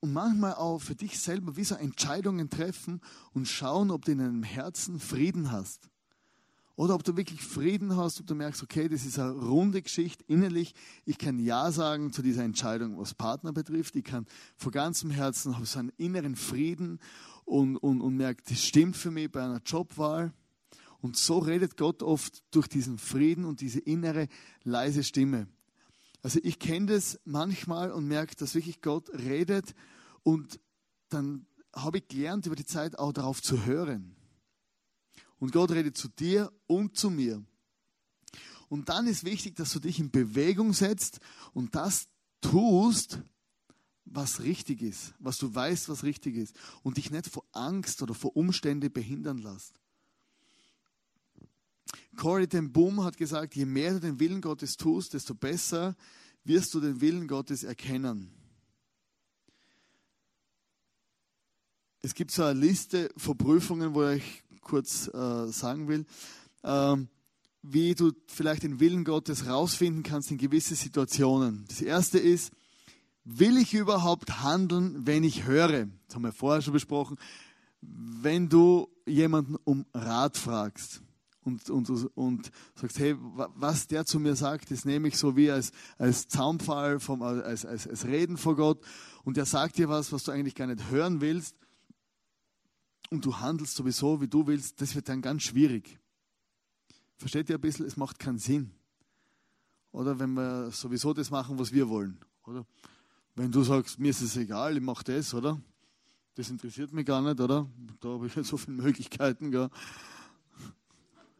[0.00, 3.00] und manchmal auch für dich selber wie so Entscheidungen treffen
[3.32, 5.91] und schauen, ob du in deinem Herzen Frieden hast.
[6.82, 10.24] Oder ob du wirklich Frieden hast, ob du merkst, okay, das ist eine runde Geschichte
[10.26, 10.74] innerlich.
[11.04, 13.94] Ich kann Ja sagen zu dieser Entscheidung, was Partner betrifft.
[13.94, 14.26] Ich kann
[14.56, 16.98] von ganzem Herzen habe so einen inneren Frieden
[17.44, 20.32] und, und, und merke, das stimmt für mich bei einer Jobwahl.
[21.00, 24.26] Und so redet Gott oft durch diesen Frieden und diese innere
[24.64, 25.46] leise Stimme.
[26.20, 29.72] Also ich kenne das manchmal und merke, dass wirklich Gott redet
[30.24, 30.58] und
[31.10, 34.16] dann habe ich gelernt über die Zeit auch darauf zu hören.
[35.42, 37.44] Und Gott redet zu dir und zu mir.
[38.68, 41.18] Und dann ist wichtig, dass du dich in Bewegung setzt
[41.52, 42.06] und das
[42.40, 43.18] tust,
[44.04, 46.56] was richtig ist, was du weißt, was richtig ist.
[46.84, 49.80] Und dich nicht vor Angst oder vor Umstände behindern lässt.
[52.16, 55.96] Corey ten Boom hat gesagt, je mehr du den Willen Gottes tust, desto besser
[56.44, 58.32] wirst du den Willen Gottes erkennen.
[62.00, 66.06] Es gibt so eine Liste von Prüfungen, wo ich kurz äh, sagen will,
[66.64, 67.08] ähm,
[67.62, 71.64] wie du vielleicht den Willen Gottes rausfinden kannst in gewisse Situationen.
[71.68, 72.52] Das erste ist,
[73.24, 75.86] will ich überhaupt handeln, wenn ich höre?
[76.06, 77.16] Das haben wir vorher schon besprochen.
[77.80, 81.02] Wenn du jemanden um Rat fragst
[81.44, 85.50] und, und, und sagst, hey, was der zu mir sagt, das nehme ich so wie
[85.50, 88.80] als, als Zaunpfahl, vom, als, als, als Reden vor Gott
[89.24, 91.56] und der sagt dir was, was du eigentlich gar nicht hören willst
[93.12, 96.00] und du handelst sowieso, wie du willst, das wird dann ganz schwierig.
[97.18, 97.84] Versteht ihr ein bisschen?
[97.84, 98.70] Es macht keinen Sinn.
[99.90, 102.18] Oder wenn wir sowieso das machen, was wir wollen.
[102.46, 102.64] Oder
[103.34, 105.60] wenn du sagst, mir ist es egal, ich mache das, oder?
[106.36, 107.68] Das interessiert mich gar nicht, oder?
[108.00, 109.50] Da habe ich ja so viele Möglichkeiten.
[109.50, 109.68] Gell?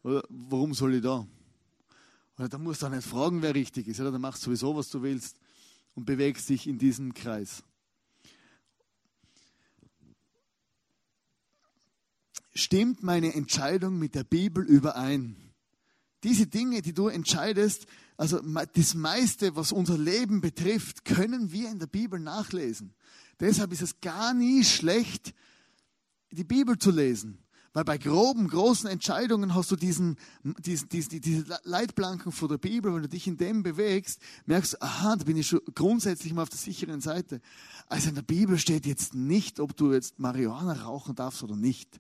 [0.03, 1.27] Oder warum soll ich da?
[2.37, 3.99] Oder da musst du auch nicht fragen, wer richtig ist.
[3.99, 4.13] Oder?
[4.13, 5.39] Dann machst du sowieso, was du willst
[5.95, 7.65] und bewegst dich in diesem Kreis.
[12.55, 15.37] Stimmt meine Entscheidung mit der Bibel überein?
[16.23, 17.87] Diese Dinge, die du entscheidest,
[18.17, 18.41] also
[18.75, 22.95] das meiste, was unser Leben betrifft, können wir in der Bibel nachlesen.
[23.41, 25.35] Deshalb ist es gar nie schlecht,
[26.31, 27.39] die Bibel zu lesen.
[27.75, 32.95] Weil bei groben, großen Entscheidungen hast du diesen, diesen, diesen, diese Leitplanken vor der Bibel,
[32.95, 36.43] wenn du dich in dem bewegst, merkst du, aha, da bin ich schon grundsätzlich mal
[36.43, 37.41] auf der sicheren Seite.
[37.87, 41.99] Also in der Bibel steht jetzt nicht, ob du jetzt Marihuana rauchen darfst oder nicht.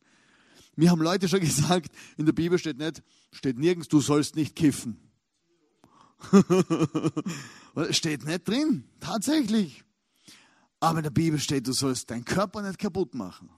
[0.76, 3.02] Mir haben Leute schon gesagt, in der Bibel steht nicht,
[3.32, 4.98] steht nirgends, du sollst nicht kiffen.
[7.90, 9.82] steht nicht drin, tatsächlich.
[10.78, 13.50] Aber in der Bibel steht, du sollst deinen Körper nicht kaputt machen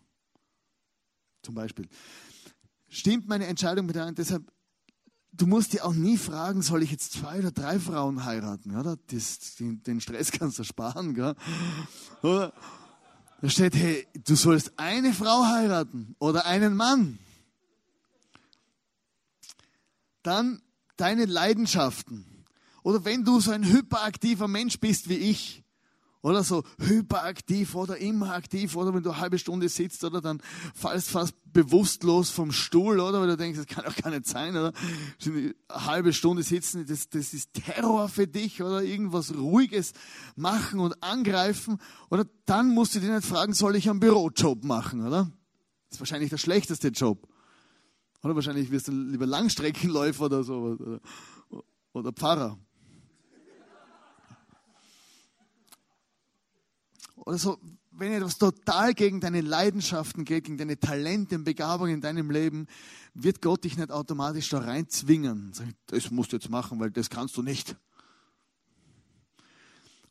[1.44, 1.88] zum Beispiel.
[2.88, 4.14] Stimmt meine Entscheidung mit ein?
[4.14, 4.50] Deshalb,
[5.32, 8.76] du musst dir auch nie fragen, soll ich jetzt zwei oder drei Frauen heiraten?
[8.76, 8.96] Oder?
[9.08, 11.14] Das, den, den, Stress kannst du sparen.
[11.14, 11.34] Gell?
[12.22, 12.52] Oder?
[13.44, 17.18] Da steht, hey, du sollst eine Frau heiraten oder einen Mann.
[20.22, 20.62] Dann
[20.96, 22.46] deine Leidenschaften.
[22.84, 25.62] Oder wenn du so ein hyperaktiver Mensch bist wie ich,
[26.24, 30.40] oder so hyperaktiv oder immer aktiv oder wenn du eine halbe Stunde sitzt oder dann
[30.74, 34.56] fallst fast bewusstlos vom Stuhl oder weil du denkst, das kann doch gar nicht sein
[34.56, 34.72] oder
[35.26, 39.92] eine halbe Stunde sitzen, das, das ist Terror für dich oder irgendwas Ruhiges
[40.34, 45.06] machen und angreifen oder dann musst du dir nicht fragen, soll ich einen Bürojob machen,
[45.06, 45.30] oder?
[45.90, 47.28] Das ist wahrscheinlich der schlechteste Job.
[48.22, 51.00] Oder wahrscheinlich wirst du lieber Langstreckenläufer oder so oder,
[51.92, 52.58] oder Pfarrer.
[57.26, 57.58] Oder so,
[57.90, 62.66] wenn etwas total gegen deine Leidenschaften geht, gegen deine Talente und Begabungen in deinem Leben,
[63.14, 65.52] wird Gott dich nicht automatisch da reinzwingen.
[65.86, 67.76] Das musst du jetzt machen, weil das kannst du nicht.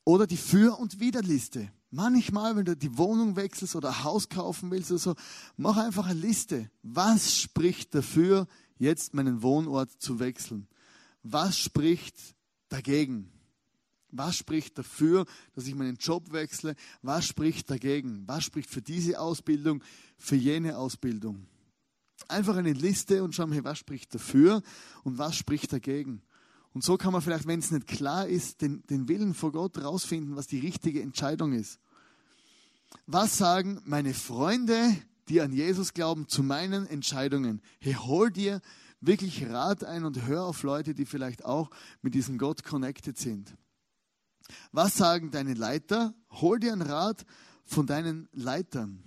[0.05, 1.71] Oder die Für- und Widerliste.
[1.91, 5.15] Manchmal, wenn du die Wohnung wechselst oder Haus kaufen willst oder so,
[5.57, 6.71] mach einfach eine Liste.
[6.81, 8.47] Was spricht dafür,
[8.79, 10.67] jetzt meinen Wohnort zu wechseln?
[11.21, 12.15] Was spricht
[12.69, 13.32] dagegen?
[14.15, 16.75] Was spricht dafür, dass ich meinen Job wechsle?
[17.01, 18.23] Was spricht dagegen?
[18.27, 19.83] Was spricht für diese Ausbildung,
[20.17, 21.47] für jene Ausbildung?
[22.27, 24.61] Einfach eine Liste und schauen, hey, was spricht dafür
[25.03, 26.21] und was spricht dagegen?
[26.73, 29.83] Und so kann man vielleicht, wenn es nicht klar ist, den, den Willen vor Gott
[29.83, 31.79] rausfinden, was die richtige Entscheidung ist.
[33.07, 34.95] Was sagen meine Freunde,
[35.27, 37.61] die an Jesus glauben, zu meinen Entscheidungen?
[37.79, 38.61] Hey, hol dir
[39.01, 41.71] wirklich Rat ein und hör auf Leute, die vielleicht auch
[42.03, 43.55] mit diesem Gott connected sind.
[44.71, 46.13] Was sagen deine Leiter?
[46.29, 47.25] Hol dir einen Rat
[47.65, 49.03] von deinen Leitern.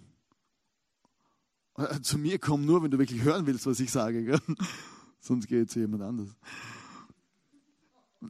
[1.76, 4.24] Äh, zu mir komm nur, wenn du wirklich hören willst, was ich sage.
[4.24, 4.40] Gell?
[5.20, 6.28] Sonst geht zu jemand anders.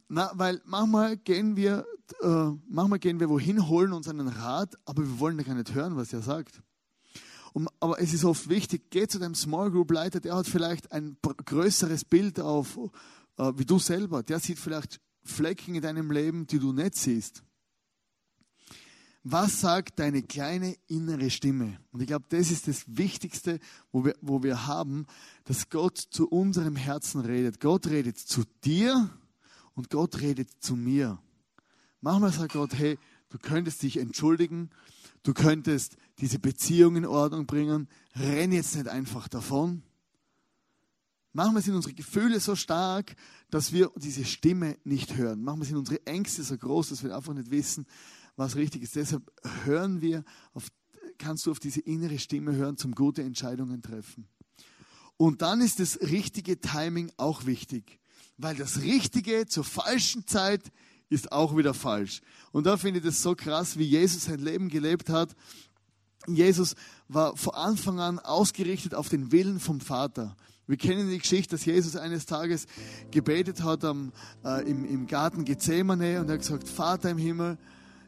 [0.09, 1.87] Na, weil manchmal gehen wir,
[2.21, 5.75] äh, manchmal gehen wir wohin, holen uns einen Rat, aber wir wollen ja gar nicht
[5.75, 6.61] hören, was er sagt.
[7.53, 10.93] Und, aber es ist oft wichtig, geh zu deinem Small Group Leiter, der hat vielleicht
[10.93, 12.79] ein größeres Bild auf,
[13.39, 14.23] äh, wie du selber.
[14.23, 17.43] Der sieht vielleicht Flecken in deinem Leben, die du nicht siehst.
[19.29, 21.81] Was sagt deine kleine innere Stimme?
[21.91, 23.59] Und ich glaube, das ist das Wichtigste,
[23.91, 25.07] wo wir, wo wir haben,
[25.45, 27.59] dass Gott zu unserem Herzen redet.
[27.59, 29.11] Gott redet zu dir
[29.75, 31.19] und Gott redet zu mir.
[32.01, 32.99] Manchmal sagt Gott, hey,
[33.31, 34.71] du könntest dich entschuldigen,
[35.25, 39.83] du könntest diese Beziehung in Ordnung bringen, renn jetzt nicht einfach davon.
[41.37, 43.15] Manchmal sind unsere Gefühle so stark,
[43.51, 45.43] dass wir diese Stimme nicht hören.
[45.43, 47.85] Manchmal sind unsere Ängste so groß, dass wir einfach nicht wissen,
[48.37, 48.97] was richtig ist.
[48.97, 49.31] Deshalb
[49.67, 50.25] hören wir,
[50.55, 50.69] auf,
[51.19, 54.27] kannst du auf diese innere Stimme hören, zum gute Entscheidungen treffen.
[55.19, 58.01] Und dann ist das richtige Timing auch wichtig,
[58.39, 60.73] weil das Richtige zur falschen Zeit
[61.11, 62.23] ist auch wieder falsch.
[62.51, 65.37] Und da finde ich das so krass, wie Jesus sein Leben gelebt hat.
[66.27, 66.77] Jesus
[67.09, 70.35] war von Anfang an ausgerichtet auf den Willen vom Vater.
[70.69, 72.67] Wir kennen die Geschichte, dass Jesus eines Tages
[73.13, 74.13] gebetet hat am,
[74.45, 77.57] äh, im, im Garten Gethsemane und er hat gesagt, Vater im Himmel,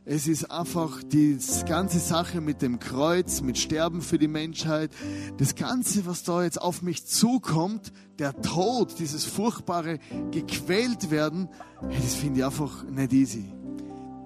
[0.04, 1.38] es ist einfach die
[1.68, 4.90] ganze Sache mit dem Kreuz, mit Sterben für die Menschheit,
[5.36, 10.00] das Ganze, was da jetzt auf mich zukommt, der Tod, dieses furchtbare
[10.32, 11.48] gequält werden,
[11.80, 13.52] das finde ich einfach nicht easy.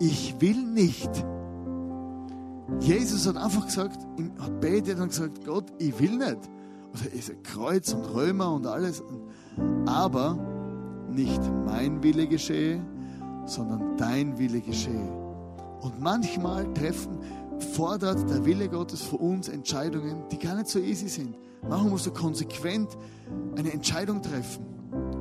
[0.00, 1.10] Ich will nicht.
[2.80, 3.98] Jesus hat einfach gesagt,
[4.38, 6.48] hat betet und gesagt, Gott, ich will nicht
[6.92, 9.02] oder ist Kreuz und Römer und alles.
[9.86, 10.38] Aber
[11.08, 12.80] nicht mein Wille geschehe,
[13.46, 15.12] sondern dein Wille geschehe.
[15.80, 17.18] Und manchmal treffen,
[17.74, 21.36] fordert der Wille Gottes für uns Entscheidungen, die gar nicht so easy sind.
[21.62, 22.88] Manchmal musst du konsequent
[23.56, 24.64] eine Entscheidung treffen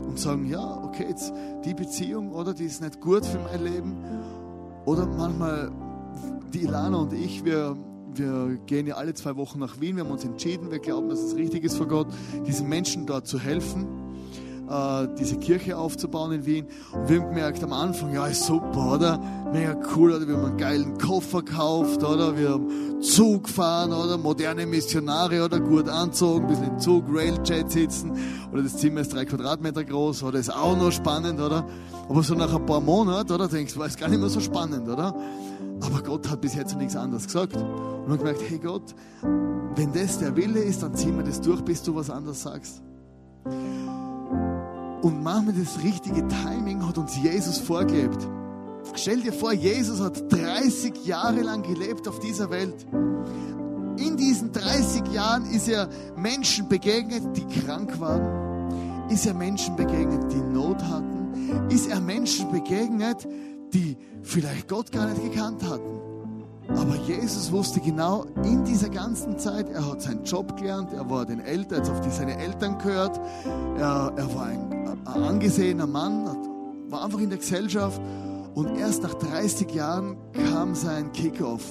[0.07, 1.31] und sagen, ja, okay, jetzt
[1.65, 3.97] die Beziehung oder die ist nicht gut für mein Leben.
[4.85, 5.71] Oder manchmal
[6.53, 7.77] die Ilana und ich, wir
[8.17, 9.95] wir gehen ja alle zwei Wochen nach Wien.
[9.95, 12.07] Wir haben uns entschieden, wir glauben, dass es richtig ist vor Gott,
[12.45, 13.87] diesen Menschen dort zu helfen,
[14.71, 16.67] äh, diese Kirche aufzubauen in Wien.
[16.93, 19.19] Und wir haben gemerkt am Anfang, ja, ist super, oder?
[19.51, 20.27] Mega cool, oder?
[20.27, 22.37] Wir haben einen geilen Koffer gekauft, oder?
[22.37, 24.17] Wir haben Zug fahren, oder?
[24.17, 25.59] Moderne Missionare, oder?
[25.59, 28.13] Gut anzogen, bisschen im Zug, Railjet sitzen,
[28.51, 30.39] oder das Zimmer ist drei Quadratmeter groß, oder?
[30.39, 31.65] Ist auch noch spannend, oder?
[32.07, 33.47] Aber so nach ein paar Monaten, oder?
[33.47, 35.15] Denkst du, war es gar nicht mehr so spannend, oder?
[35.81, 37.55] Aber Gott hat bis jetzt nichts anderes gesagt.
[37.55, 38.93] Und man gemerkt, hey Gott,
[39.75, 42.81] wenn das der Wille ist, dann ziehen wir das durch, bis du was anderes sagst.
[45.01, 48.27] Und manchmal das richtige Timing hat uns Jesus vorgelebt.
[48.95, 52.85] Stell dir vor, Jesus hat 30 Jahre lang gelebt auf dieser Welt.
[53.97, 59.09] In diesen 30 Jahren ist er Menschen begegnet, die krank waren.
[59.09, 61.69] Ist er Menschen begegnet, die Not hatten.
[61.69, 63.27] Ist er Menschen begegnet,
[63.73, 66.10] die vielleicht Gott gar nicht gekannt hatten.
[66.77, 71.25] Aber Jesus wusste genau in dieser ganzen Zeit, er hat seinen Job gelernt, er war
[71.25, 73.19] den Eltern, jetzt auf die seine Eltern gehört,
[73.77, 76.25] er, er war ein, ein angesehener Mann,
[76.89, 78.01] war einfach in der Gesellschaft.
[78.53, 80.17] Und erst nach 30 Jahren
[80.49, 81.63] kam sein Kickoff,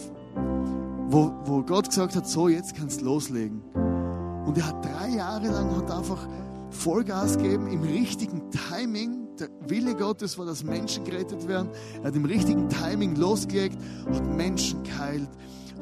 [1.09, 3.61] wo, wo Gott gesagt hat, so jetzt kannst du loslegen.
[4.47, 6.27] Und er hat drei Jahre lang hat einfach
[6.71, 11.71] Vollgas gegeben im richtigen Timing der Wille Gottes war, dass Menschen gerettet werden.
[11.99, 13.79] Er hat im richtigen Timing losgelegt,
[14.13, 15.29] hat Menschen geheilt,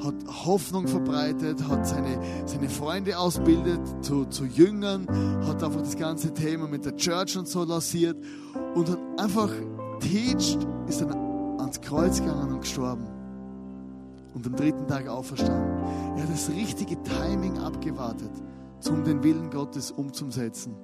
[0.02, 0.14] hat
[0.46, 5.06] Hoffnung verbreitet, hat seine, seine Freunde ausbildet zu, zu Jüngern,
[5.46, 8.16] hat einfach das ganze Thema mit der Church und so lanciert
[8.74, 9.50] und hat einfach
[10.00, 11.12] teached, ist dann
[11.59, 13.06] ans Kreuz gegangen und gestorben.
[14.34, 15.82] Und am dritten Tag auferstanden.
[16.16, 18.30] Er hat das richtige Timing abgewartet,
[18.88, 20.76] um den Willen Gottes umzusetzen.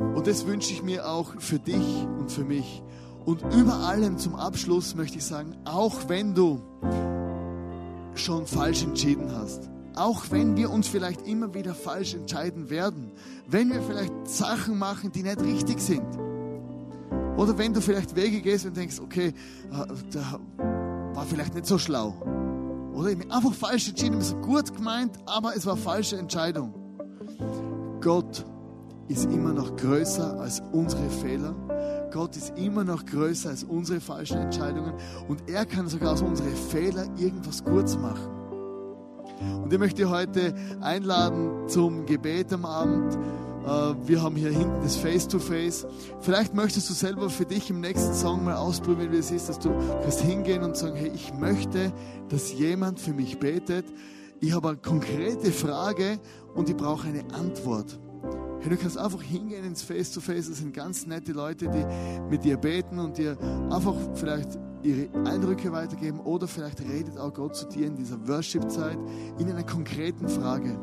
[0.00, 2.82] Und das wünsche ich mir auch für dich und für mich.
[3.24, 6.60] Und über allem zum Abschluss möchte ich sagen, auch wenn du
[8.14, 13.12] schon falsch entschieden hast, auch wenn wir uns vielleicht immer wieder falsch entscheiden werden,
[13.46, 16.06] wenn wir vielleicht Sachen machen, die nicht richtig sind,
[17.36, 19.28] Oder wenn du vielleicht Wege gehst und denkst, okay,
[19.72, 20.40] äh, der
[21.14, 22.14] war vielleicht nicht so schlau.
[22.92, 26.74] Oder ich einfach falsch entschieden, habe gut gemeint, aber es war falsche Entscheidung.
[28.00, 28.44] Gott
[29.10, 31.54] ist immer noch größer als unsere Fehler.
[32.12, 34.94] Gott ist immer noch größer als unsere falschen Entscheidungen
[35.28, 38.28] und er kann sogar aus unseren Fehlern irgendwas Gutes machen.
[39.64, 43.14] Und ich möchte heute einladen zum Gebet am Abend.
[43.64, 45.86] Äh, wir haben hier hinten das Face-to-Face.
[46.20, 49.58] Vielleicht möchtest du selber für dich im nächsten Song mal ausprobieren, wie es ist, dass
[49.58, 49.70] du
[50.02, 51.92] kannst hingehen und sagen, hey, ich möchte,
[52.28, 53.86] dass jemand für mich betet.
[54.40, 56.20] Ich habe eine konkrete Frage
[56.54, 57.98] und ich brauche eine Antwort.
[58.60, 60.50] Hey, du kannst einfach hingehen ins Face-to-Face.
[60.50, 63.38] Das sind ganz nette Leute, die mit dir beten und dir
[63.70, 68.98] einfach vielleicht ihre Eindrücke weitergeben oder vielleicht redet auch Gott zu dir in dieser Worship-Zeit
[69.38, 70.78] in einer konkreten Frage.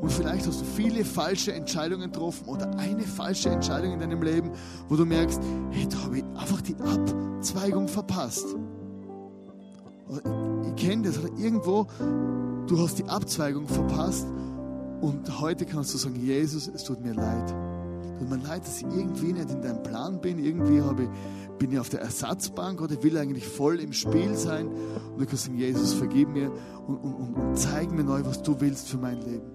[0.00, 4.52] Und vielleicht hast du viele falsche Entscheidungen getroffen oder eine falsche Entscheidung in deinem Leben,
[4.88, 5.40] wo du merkst,
[5.70, 8.46] hey, da habe ich einfach die Abzweigung verpasst.
[10.08, 10.22] Oder
[10.68, 11.88] ich kenne das, oder irgendwo,
[12.68, 14.26] du hast die Abzweigung verpasst
[15.02, 17.48] und heute kannst du sagen, Jesus, es tut mir leid.
[18.18, 20.38] Tut mir leid, dass ich irgendwie nicht in deinem Plan bin.
[20.38, 21.08] Irgendwie habe
[21.58, 24.68] bin ich auf der Ersatzbank oder will eigentlich voll im Spiel sein.
[24.68, 26.50] Und du kannst sagen, Jesus, vergib mir
[26.86, 29.50] und, und, und, und zeig mir neu, was du willst für mein Leben.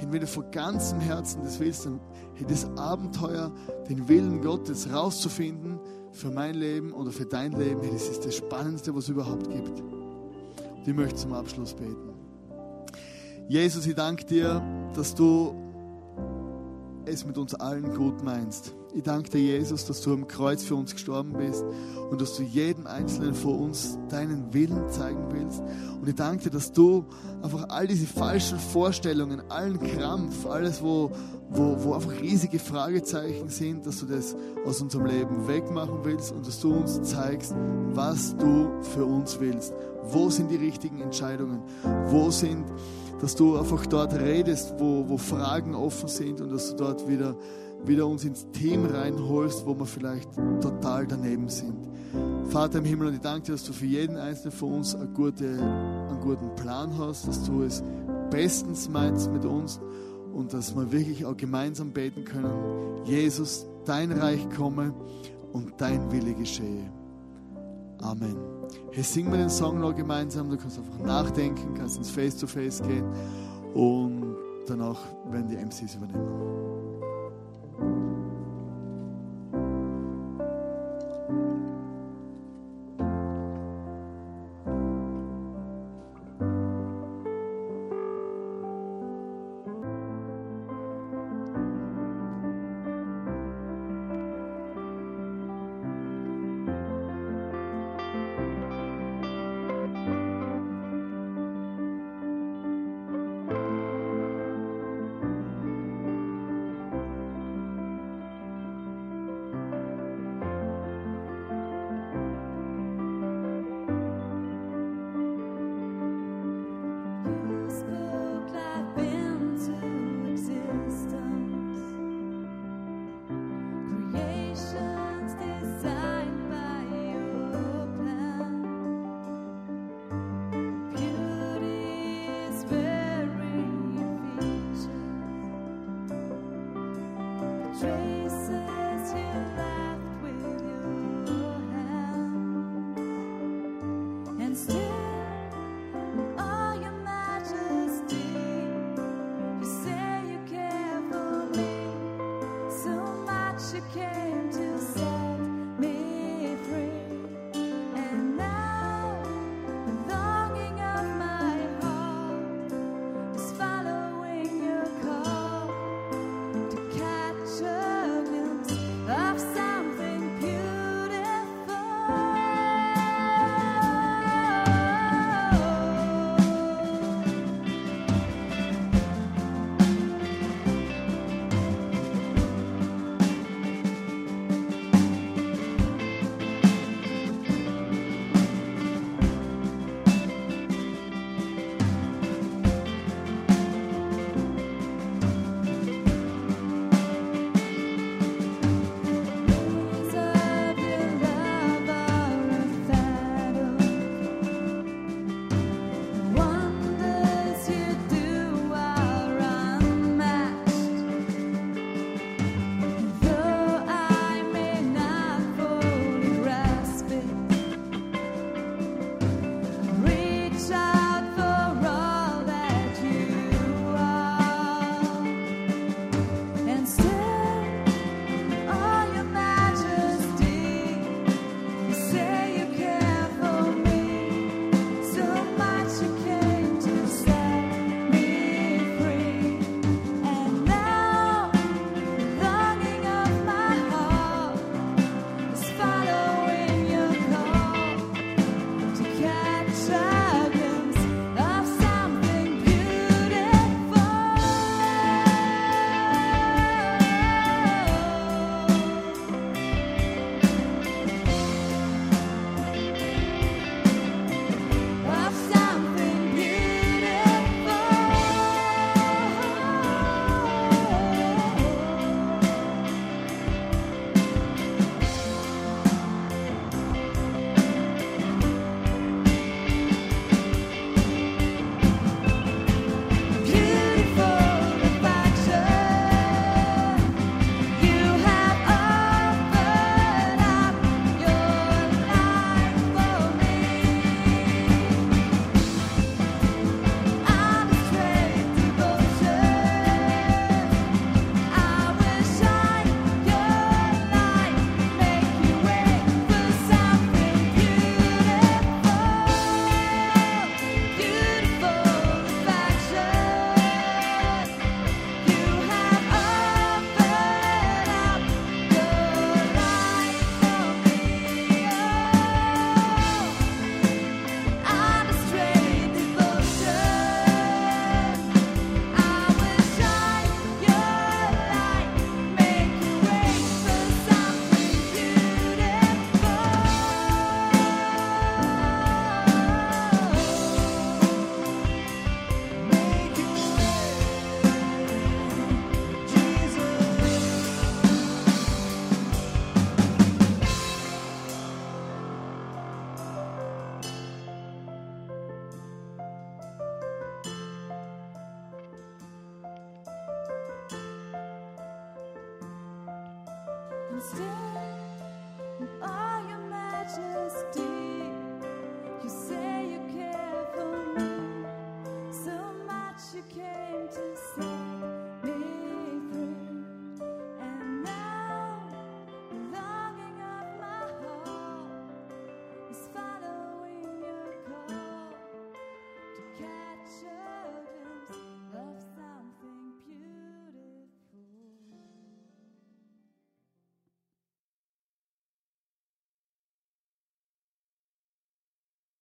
[0.00, 2.00] Und wenn du von ganzem Herzen das willst, dann
[2.46, 3.52] das Abenteuer,
[3.88, 5.80] den Willen Gottes rauszufinden
[6.12, 9.80] für mein Leben oder für dein Leben, das ist das Spannendste, was es überhaupt gibt.
[9.80, 12.14] Und ich möchte zum Abschluss beten.
[13.48, 14.60] Jesus, ich danke dir,
[14.96, 15.54] dass du
[17.04, 18.74] es mit uns allen gut meinst.
[18.94, 21.64] Ich danke dir, Jesus, dass du am Kreuz für uns gestorben bist
[22.10, 25.62] und dass du jedem Einzelnen von uns deinen Willen zeigen willst.
[26.00, 27.04] Und ich danke dir, dass du
[27.42, 31.12] einfach all diese falschen Vorstellungen, allen Krampf, alles, wo,
[31.50, 34.34] wo, wo einfach riesige Fragezeichen sind, dass du das
[34.64, 37.54] aus unserem Leben wegmachen willst und dass du uns zeigst,
[37.92, 39.74] was du für uns willst.
[40.04, 41.60] Wo sind die richtigen Entscheidungen?
[42.06, 42.64] Wo sind
[43.20, 47.36] dass du einfach dort redest, wo, wo Fragen offen sind und dass du dort wieder,
[47.84, 50.28] wieder uns ins Team reinholst, wo wir vielleicht
[50.60, 51.88] total daneben sind.
[52.48, 55.08] Vater im Himmel, und ich danke dir, dass du für jeden Einzelnen von uns eine
[55.08, 57.82] gute, einen guten Plan hast, dass du es
[58.30, 59.80] bestens meinst mit uns
[60.32, 63.04] und dass wir wirklich auch gemeinsam beten können.
[63.04, 64.94] Jesus, dein Reich komme
[65.52, 66.90] und dein Wille geschehe.
[68.00, 68.55] Amen.
[68.92, 70.50] Hey, singen wir den Song noch gemeinsam.
[70.50, 73.04] Du kannst einfach nachdenken, kannst ins Face-to-Face -face gehen
[73.74, 74.36] und
[74.66, 75.00] danach
[75.30, 76.65] werden die MCs übernehmen.